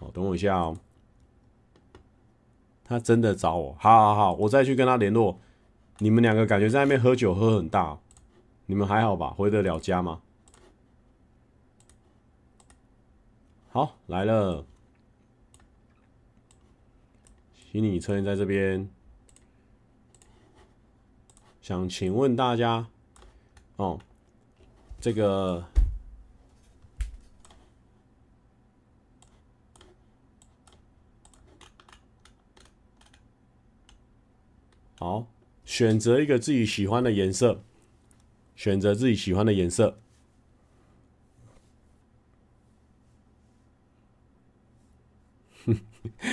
[0.00, 0.76] 好，等我一下哦，
[2.84, 5.38] 他真的找我，好好好，我再去跟他联络。
[5.98, 7.96] 你们两个感觉在那边喝酒喝很大，
[8.66, 9.30] 你们还好吧？
[9.30, 10.20] 回得了家吗？
[13.74, 14.64] 好，来了，
[17.56, 18.88] 心理测验在这边，
[21.60, 22.86] 想请问大家，
[23.74, 23.98] 哦，
[25.00, 25.64] 这个
[35.00, 35.26] 好，
[35.64, 37.60] 选择一个自己喜欢的颜色，
[38.54, 39.98] 选择自己喜欢的颜色。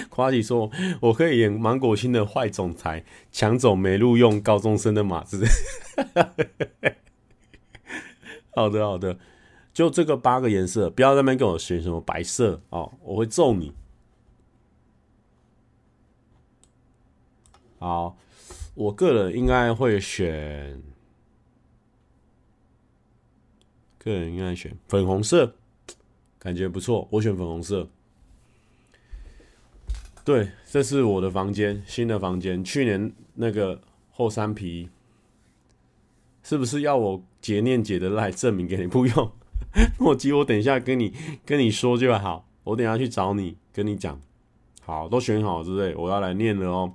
[0.10, 0.70] 夸吉说
[1.02, 5.44] ：“我可以演芒果星的坏总裁，抢走没录用高中生的马子。
[8.54, 9.18] ”好的，好的，
[9.74, 13.74] 就这个八个颜色，不要在那边跟我选什么白色哦，我会揍你。
[17.80, 18.18] 好，
[18.76, 20.82] 我个人应该会选，
[23.98, 25.56] 个人应该选粉红色，
[26.38, 27.90] 感觉不错，我选粉红色。
[30.24, 32.64] 对，这是我的房间，新的房间。
[32.64, 34.88] 去年那个后山皮，
[36.44, 38.86] 是不是要我截念姐的来证明给你？
[38.86, 39.32] 不用，
[40.00, 41.12] 我记我等一下跟你
[41.44, 42.48] 跟你说就好。
[42.64, 44.22] 我等一下去找你，跟你讲。
[44.82, 46.94] 好，都选好之类，我要来念了哦。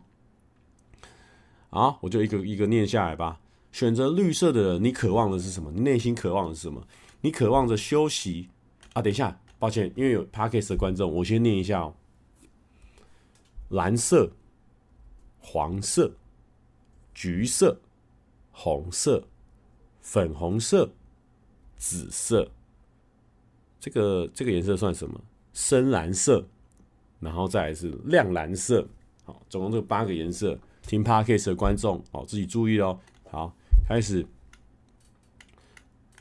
[1.71, 3.41] 好，我就一个一个念下来吧。
[3.73, 5.73] 选择绿色的，你渴望的是什么？
[5.75, 6.81] 你内心渴望的是什么？
[7.21, 8.49] 你渴望着休息
[8.93, 9.03] 啊？
[9.03, 11.93] 等一下，抱歉，因为有 Podcast 的观众，我先念一下哦。
[13.69, 14.31] 蓝色、
[15.39, 16.13] 黄色、
[17.15, 17.81] 橘色、
[18.53, 19.25] 红色、
[20.01, 20.91] 粉红色、
[21.77, 22.51] 紫色，
[23.81, 25.21] 这个这个颜色算什么？
[25.53, 26.47] 深蓝色，
[27.19, 28.87] 然后再来是亮蓝色。
[29.25, 30.59] 好，总共这八个颜色。
[30.83, 33.01] 听 Podcast 的观众，好，自己注意哦。
[33.29, 33.53] 好，
[33.89, 34.25] 开始。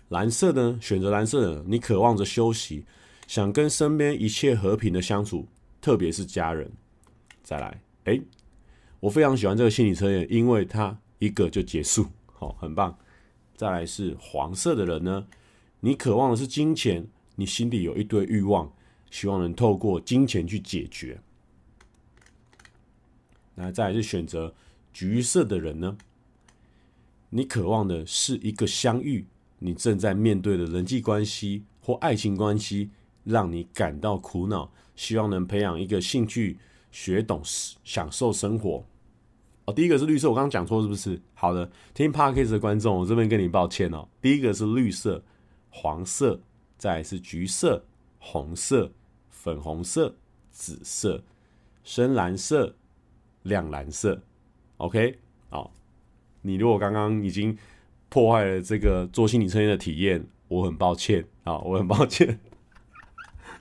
[0.10, 0.80] 蓝色呢？
[0.82, 2.86] 选择蓝色的，你渴望着休息，
[3.28, 5.48] 想跟身边一切和平的相处，
[5.82, 6.72] 特别是家人。
[7.46, 8.20] 再来，哎，
[9.00, 12.98] 我非常喜欢这个心理测验，因为它一个就结束，好，很棒。
[13.56, 15.28] 再来是黄色的人呢，
[15.82, 18.74] 你渴望的是金钱，你心里有一堆欲望，
[19.12, 21.22] 希望能透过金钱去解决。
[23.54, 24.56] 那再来是选择
[24.92, 25.96] 橘色的人呢，
[27.30, 29.28] 你渴望的是一个相遇，
[29.60, 32.90] 你正在面对的人际关系或爱情关系
[33.24, 36.58] 让你感到苦恼，希望能培养一个兴趣。
[36.96, 37.42] 学懂
[37.84, 38.82] 享受生活
[39.66, 39.74] 哦。
[39.74, 41.22] 第一个是绿色，我刚刚讲错是不是？
[41.34, 44.08] 好的，听 Parkes 的观众，我这边跟你抱歉哦。
[44.22, 45.22] 第一个是绿色、
[45.70, 46.40] 黄色，
[46.78, 47.84] 再来是橘色、
[48.18, 48.94] 红色、
[49.30, 50.16] 粉红色、
[50.52, 51.22] 紫色、
[51.84, 52.74] 深蓝色、
[53.44, 54.22] 亮蓝色。
[54.78, 55.20] OK，
[55.50, 55.74] 好，
[56.44, 57.58] 你如果刚刚已经
[58.08, 62.40] 破坏了这个做心理测验的体验，我很抱歉啊，我很抱歉。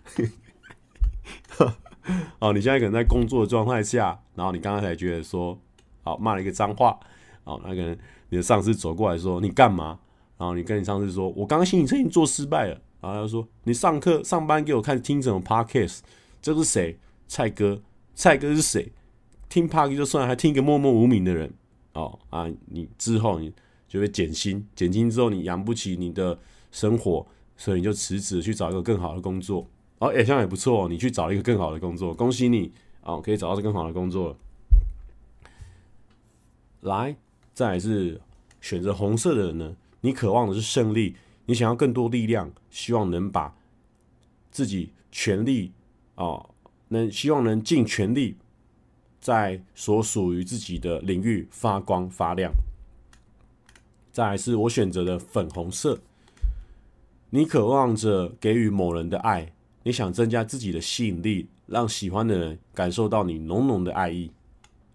[2.38, 5.58] 哦，你现在可能在工作的状态下，然后你刚刚才觉得说，
[6.02, 6.98] 好骂了一个脏话，
[7.44, 7.98] 哦，那个人
[8.28, 9.98] 你的上司走过来说你干嘛？
[10.36, 16.00] 然后你跟你上司说，我刚刚心理测验做失败了，然后他说你上课上班给我看听什么 podcast？
[16.42, 16.98] 这是谁？
[17.26, 17.80] 蔡哥，
[18.14, 18.92] 蔡哥是谁？
[19.48, 21.52] 听 podcast 就算了，还听一个默默无名的人，
[21.92, 23.52] 哦啊，你之后你
[23.88, 26.38] 就会减薪，减薪之后你养不起你的
[26.72, 27.24] 生活，
[27.56, 29.66] 所以你就辞职去找一个更好的工作。
[30.04, 34.36] 哦，也像也不错，你去找一个更好的工作，恭喜你哦，可以找到更好的工作了。
[36.82, 37.16] 来，
[37.54, 38.20] 再来是
[38.60, 39.74] 选择红色的人呢？
[40.02, 43.56] 你渴望的是胜利，你想要更多力量，希望能把
[44.50, 45.72] 自己全力
[46.16, 46.50] 哦，
[46.88, 48.36] 能希望能尽全力
[49.18, 52.52] 在所属于自己的领域发光发亮。
[54.12, 55.98] 再来是我选择的粉红色，
[57.30, 59.52] 你渴望着给予某人的爱。
[59.84, 64.30] 你想增加自己的吸引力，让喜欢的人感受到你浓浓的爱意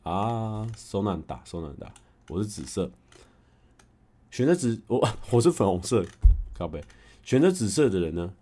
[0.01, 0.67] 啊！
[0.75, 1.93] 手难打，手难打。
[2.27, 2.91] 我是紫色，
[4.31, 6.03] 选择紫我 我是粉红色，
[6.55, 6.83] 靠背。
[7.23, 8.33] 选择紫色的人呢？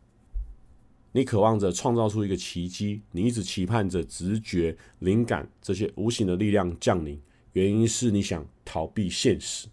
[1.11, 7.21] 你渴望着创造出一个奇迹，你一直期盼着直觉、灵感这些无形的力量降临，
[7.51, 9.67] 原因是你想逃避现实。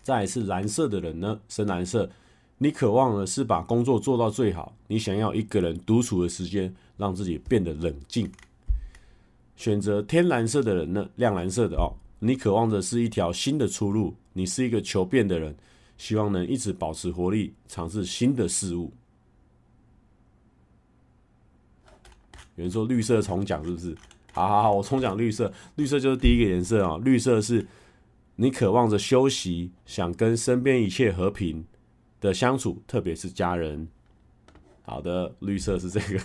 [0.00, 1.40] 再是蓝色的人呢？
[1.48, 2.08] 深蓝色。
[2.58, 8.30] 你渴望的是把工作做到最好，你想要一个人独处的时间，让自己变得冷静。
[9.56, 11.08] 选择天蓝色的人呢？
[11.16, 14.14] 亮蓝色的哦，你渴望的是一条新的出路。
[14.32, 15.54] 你是一个求变的人，
[15.96, 18.92] 希望能一直保持活力，尝试新的事物。
[22.56, 23.96] 有人说绿色重讲是不是？
[24.32, 25.52] 好好好，我重讲绿色。
[25.76, 27.64] 绿色就是第一个颜色啊，绿色是
[28.34, 31.64] 你渴望着休息，想跟身边一切和平
[32.24, 33.86] 的相处，特别是家人。
[34.82, 36.18] 好的，绿色是这个。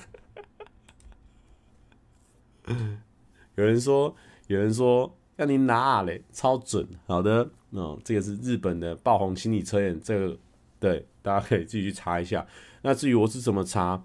[3.56, 4.16] 有人说，
[4.48, 6.88] 有人说要你拿啊嘞，超准。
[7.06, 10.38] 好的，嗯，这个是日本的爆红心理测验，这个
[10.80, 12.48] 对，大家可以自己去查一下。
[12.82, 14.02] 那至于我是怎么查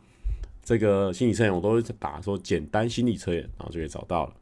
[0.65, 4.35] 这个心理测验，我都会打说简单心理测验，然后就可以找到了。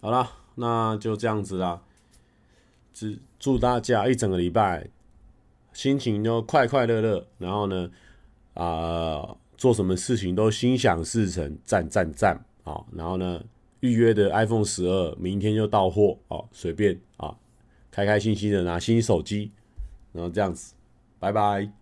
[0.00, 1.82] 好了，那就这样子啦。
[3.38, 4.88] 祝大家一整个礼拜
[5.72, 7.90] 心情都快快乐乐，然后呢，
[8.54, 12.84] 啊、做什么事情都心想事成，赞赞赞啊！
[12.92, 13.42] 然后呢，
[13.80, 17.36] 预约的 iPhone 十二明天就到货哦，随便啊，
[17.90, 19.52] 开开心心的拿新手机，
[20.12, 20.74] 然后这样子，
[21.20, 21.77] 拜拜。